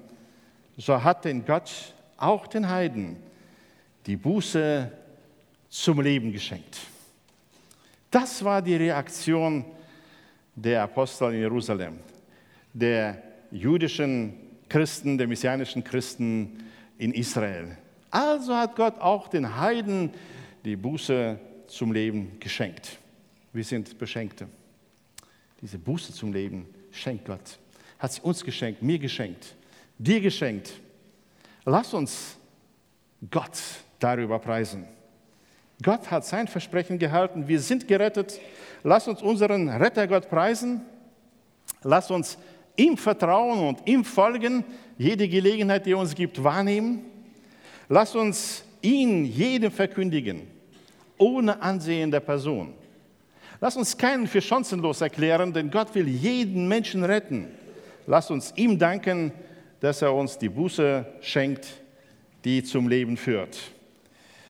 so 0.76 1.02
hat 1.02 1.24
denn 1.24 1.44
Gott 1.44 1.94
auch 2.16 2.46
den 2.46 2.68
Heiden 2.68 3.16
die 4.06 4.16
Buße 4.16 4.90
zum 5.68 6.00
Leben 6.00 6.32
geschenkt. 6.32 6.78
Das 8.10 8.44
war 8.44 8.60
die 8.60 8.76
Reaktion 8.76 9.64
der 10.54 10.82
Apostel 10.82 11.32
in 11.32 11.40
Jerusalem, 11.40 11.98
der 12.72 13.22
jüdischen 13.50 14.34
Christen, 14.68 15.16
der 15.16 15.26
messianischen 15.26 15.82
Christen 15.82 16.64
in 16.98 17.12
Israel. 17.12 17.76
Also 18.10 18.54
hat 18.54 18.76
Gott 18.76 18.98
auch 19.00 19.28
den 19.28 19.56
Heiden 19.56 20.10
die 20.64 20.76
Buße 20.76 21.38
zum 21.66 21.92
Leben 21.92 22.38
geschenkt. 22.38 22.98
Wir 23.52 23.64
sind 23.64 23.98
Beschenkte. 23.98 24.46
Diese 25.60 25.78
Buße 25.78 26.12
zum 26.12 26.32
Leben 26.32 26.66
schenkt 26.92 27.24
Gott. 27.26 27.58
Hat 27.98 28.12
sie 28.12 28.20
uns 28.20 28.44
geschenkt, 28.44 28.82
mir 28.82 28.98
geschenkt, 28.98 29.54
dir 29.98 30.20
geschenkt. 30.20 30.72
Lass 31.64 31.92
uns 31.94 32.36
Gott 33.30 33.58
darüber 33.98 34.38
preisen. 34.38 34.84
Gott 35.82 36.10
hat 36.10 36.24
sein 36.24 36.46
Versprechen 36.46 36.98
gehalten. 36.98 37.48
Wir 37.48 37.60
sind 37.60 37.88
gerettet. 37.88 38.40
Lass 38.84 39.08
uns 39.08 39.22
unseren 39.22 39.68
Rettergott 39.68 40.28
preisen. 40.28 40.80
Lass 41.82 42.10
uns 42.10 42.38
ihm 42.76 42.96
vertrauen 42.96 43.68
und 43.68 43.86
ihm 43.86 44.04
folgen, 44.04 44.64
jede 44.98 45.28
Gelegenheit, 45.28 45.86
die 45.86 45.92
er 45.92 45.98
uns 45.98 46.14
gibt, 46.14 46.42
wahrnehmen. 46.42 47.04
Lass 47.88 48.14
uns 48.14 48.64
ihn 48.80 49.24
jedem 49.24 49.70
verkündigen, 49.70 50.42
ohne 51.18 51.60
Ansehen 51.60 52.10
der 52.10 52.20
Person. 52.20 52.74
Lass 53.62 53.76
uns 53.76 53.96
keinen 53.96 54.26
für 54.26 54.42
chancenlos 54.42 55.02
erklären, 55.02 55.52
denn 55.52 55.70
Gott 55.70 55.94
will 55.94 56.08
jeden 56.08 56.66
Menschen 56.66 57.04
retten. 57.04 57.46
Lass 58.08 58.28
uns 58.28 58.52
ihm 58.56 58.76
danken, 58.76 59.30
dass 59.78 60.02
er 60.02 60.12
uns 60.12 60.36
die 60.36 60.48
Buße 60.48 61.06
schenkt, 61.20 61.68
die 62.44 62.64
zum 62.64 62.88
Leben 62.88 63.16
führt. 63.16 63.56